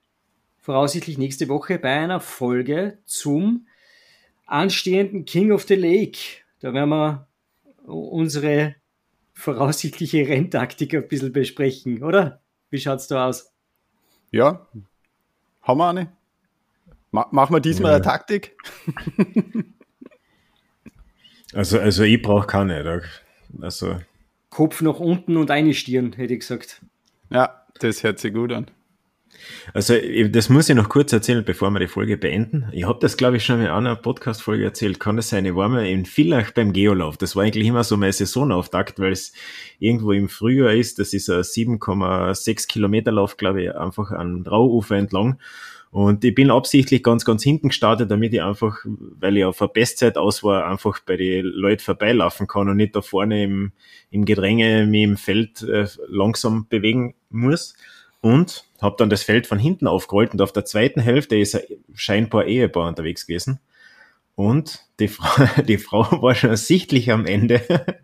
voraussichtlich 0.59 1.17
nächste 1.17 1.49
Woche 1.49 1.79
bei 1.79 1.91
einer 1.91 2.21
Folge 2.21 2.99
zum 3.05 3.67
anstehenden 4.51 5.25
King 5.25 5.53
of 5.53 5.65
the 5.65 5.75
Lake. 5.75 6.19
Da 6.61 6.75
werden 6.75 6.91
wir 6.91 7.27
unsere 7.85 8.77
voraussichtliche 9.33 10.29
Renntaktik 10.29 10.95
ein 10.95 11.09
bisschen 11.09 11.33
besprechen, 11.33 12.03
oder? 12.03 12.41
Wie 12.71 12.79
schaut's 12.79 13.09
da 13.09 13.29
aus? 13.29 13.53
Ja, 14.31 14.67
haben 15.63 15.79
wir 15.79 15.89
eine. 15.89 16.13
Ma 17.11 17.27
machen 17.33 17.55
wir 17.55 17.61
diesmal 17.61 17.93
ja. 17.93 17.97
eine 17.97 18.05
Taktik? 18.05 18.57
also, 21.53 21.81
also 21.81 22.03
ich 22.05 22.23
brauche 22.23 22.47
keine. 22.47 23.03
Also. 23.61 23.97
Kopf 24.51 24.83
nach 24.83 25.01
unten 25.01 25.37
und 25.37 25.51
eine 25.51 25.75
Stirn, 25.75 26.13
hätte 26.13 26.35
ich 26.35 26.41
gesagt. 26.41 26.83
Ja, 27.31 27.65
das 27.81 28.03
hört 28.03 28.19
sich 28.19 28.33
gut 28.33 28.53
an. 28.53 28.71
Also, 29.73 29.95
das 30.29 30.49
muss 30.49 30.69
ich 30.69 30.75
noch 30.75 30.89
kurz 30.89 31.13
erzählen, 31.13 31.45
bevor 31.45 31.71
wir 31.71 31.81
die 31.81 31.89
Folge 31.89 32.17
beenden. 32.17 32.69
Ich 32.73 32.85
habe 32.85 32.99
das, 33.01 33.17
glaube 33.17 33.37
ich, 33.37 33.45
schon 33.45 33.61
in 33.61 33.69
einer 33.69 33.97
Podcast-Folge 33.97 34.65
erzählt. 34.65 35.01
Kann 35.01 35.19
es 35.19 35.29
sein, 35.29 35.47
ich 35.47 35.55
war 35.55 35.69
mal 35.69 35.87
in 35.87 36.07
Villach 36.07 36.51
beim 36.53 36.73
Geolauf. 36.73 37.17
Das 37.17 37.37
war 37.37 37.45
eigentlich 37.45 37.67
immer 37.67 37.85
so 37.85 37.97
mein 37.97 38.13
Saisonauftakt, 38.13 38.99
weil 38.99 39.13
es 39.13 39.33
irgendwo 39.79 40.13
im 40.13 40.29
Frühjahr 40.29 40.73
ist. 40.73 40.99
Das 40.99 41.13
ist 41.13 41.31
ein 41.31 41.43
7,6 41.43 42.69
Kilometer 42.69 43.13
Lauf, 43.13 43.37
glaube 43.37 43.63
ich, 43.63 43.75
einfach 43.75 44.11
an 44.11 44.47
Rauufer 44.47 44.97
entlang. 44.97 45.39
Und 45.91 46.25
ich 46.25 46.35
bin 46.37 46.53
absichtlich 46.53 47.03
ganz, 47.03 47.25
ganz 47.25 47.43
hinten 47.43 47.69
gestartet, 47.69 48.11
damit 48.13 48.33
ich 48.33 48.43
einfach, 48.43 48.85
weil 48.85 49.37
ich 49.37 49.45
auf 49.45 49.59
der 49.59 49.67
Bestzeit 49.67 50.17
aus 50.17 50.45
war, 50.45 50.69
einfach 50.69 51.01
bei 51.01 51.17
den 51.17 51.45
Leuten 51.47 51.83
vorbeilaufen 51.83 52.47
kann 52.47 52.69
und 52.69 52.77
nicht 52.77 52.95
da 52.95 53.03
vorne 53.03 53.43
im, 53.43 53.73
im 54.11 54.25
Gedränge 54.25 54.87
mich 54.87 55.03
im 55.03 55.17
Feld 55.17 55.63
äh, 55.63 55.89
langsam 56.09 56.67
bewegen 56.69 57.15
muss 57.31 57.75
und 58.21 58.65
habe 58.81 58.97
dann 58.99 59.11
das 59.11 59.23
Feld 59.23 59.47
von 59.47 59.59
hinten 59.59 59.87
aufgerollt 59.87 60.33
und 60.33 60.43
auf 60.43 60.53
der 60.53 60.65
zweiten 60.65 61.01
Hälfte 61.01 61.37
ist 61.37 61.55
ein 61.55 61.63
scheinbar 61.95 62.47
Ehepaar 62.47 62.89
unterwegs 62.89 63.27
gewesen. 63.27 63.61
Und 64.35 64.87
die 65.01 65.09
Frau, 65.09 65.63
die 65.63 65.79
Frau 65.79 66.23
war 66.23 66.35
schon 66.35 66.57
sichtlich 66.57 67.11
am 67.11 67.27
Ende. 67.27 67.61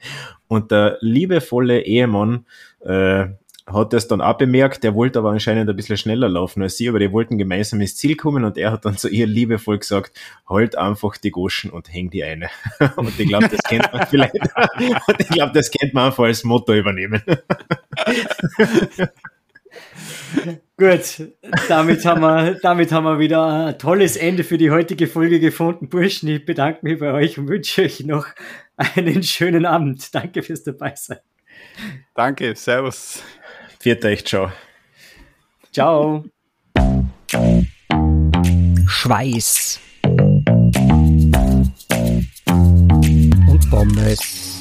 Und 0.48 0.70
der 0.70 0.98
liebevolle 1.00 1.80
Ehemann 1.80 2.46
äh, 2.80 3.26
hat 3.66 3.92
das 3.92 4.06
dann 4.06 4.20
auch 4.20 4.36
bemerkt. 4.36 4.84
Der 4.84 4.94
wollte 4.94 5.18
aber 5.18 5.30
anscheinend 5.30 5.68
ein 5.68 5.74
bisschen 5.74 5.96
schneller 5.96 6.28
laufen 6.28 6.62
als 6.62 6.76
sie, 6.76 6.88
aber 6.88 6.98
die 6.98 7.10
wollten 7.10 7.38
gemeinsam 7.38 7.80
ins 7.80 7.96
Ziel 7.96 8.16
kommen 8.16 8.44
und 8.44 8.58
er 8.58 8.70
hat 8.70 8.84
dann 8.84 8.96
zu 8.96 9.08
ihr 9.08 9.26
liebevoll 9.26 9.78
gesagt, 9.78 10.12
halt 10.48 10.76
einfach 10.76 11.16
die 11.16 11.30
Goschen 11.32 11.70
und 11.70 11.92
häng 11.92 12.10
die 12.10 12.22
eine. 12.22 12.48
Und 12.96 13.18
ich 13.18 13.26
glaube, 13.26 13.48
das 13.48 13.62
kennt 13.62 13.92
man 13.92 14.06
vielleicht. 14.06 14.34
Und 14.34 15.18
ich 15.18 15.28
glaube, 15.28 15.52
das 15.52 15.70
kennt 15.70 15.94
man 15.94 16.06
einfach 16.06 16.24
als 16.24 16.44
Motto 16.44 16.74
übernehmen. 16.74 17.22
Gut, 20.78 21.32
damit 21.68 22.04
haben, 22.04 22.20
wir, 22.20 22.58
damit 22.60 22.92
haben 22.92 23.04
wir 23.04 23.18
wieder 23.18 23.66
ein 23.68 23.78
tolles 23.78 24.16
Ende 24.16 24.44
für 24.44 24.58
die 24.58 24.70
heutige 24.70 25.06
Folge 25.06 25.40
gefunden. 25.40 25.88
Burschen, 25.88 26.28
ich 26.28 26.44
bedanke 26.44 26.80
mich 26.82 26.98
bei 26.98 27.12
euch 27.12 27.38
und 27.38 27.48
wünsche 27.48 27.82
euch 27.82 28.00
noch 28.00 28.26
einen 28.76 29.22
schönen 29.22 29.64
Abend. 29.64 30.14
Danke 30.14 30.42
fürs 30.42 30.62
Dabeisein. 30.64 31.18
Danke, 32.14 32.54
Servus. 32.54 33.22
Viert 33.80 34.04
euch, 34.04 34.24
ciao. 34.24 34.52
Ciao. 35.72 36.24
Schweiß. 38.86 39.80
Und 43.48 43.70
Pommes. 43.70 44.60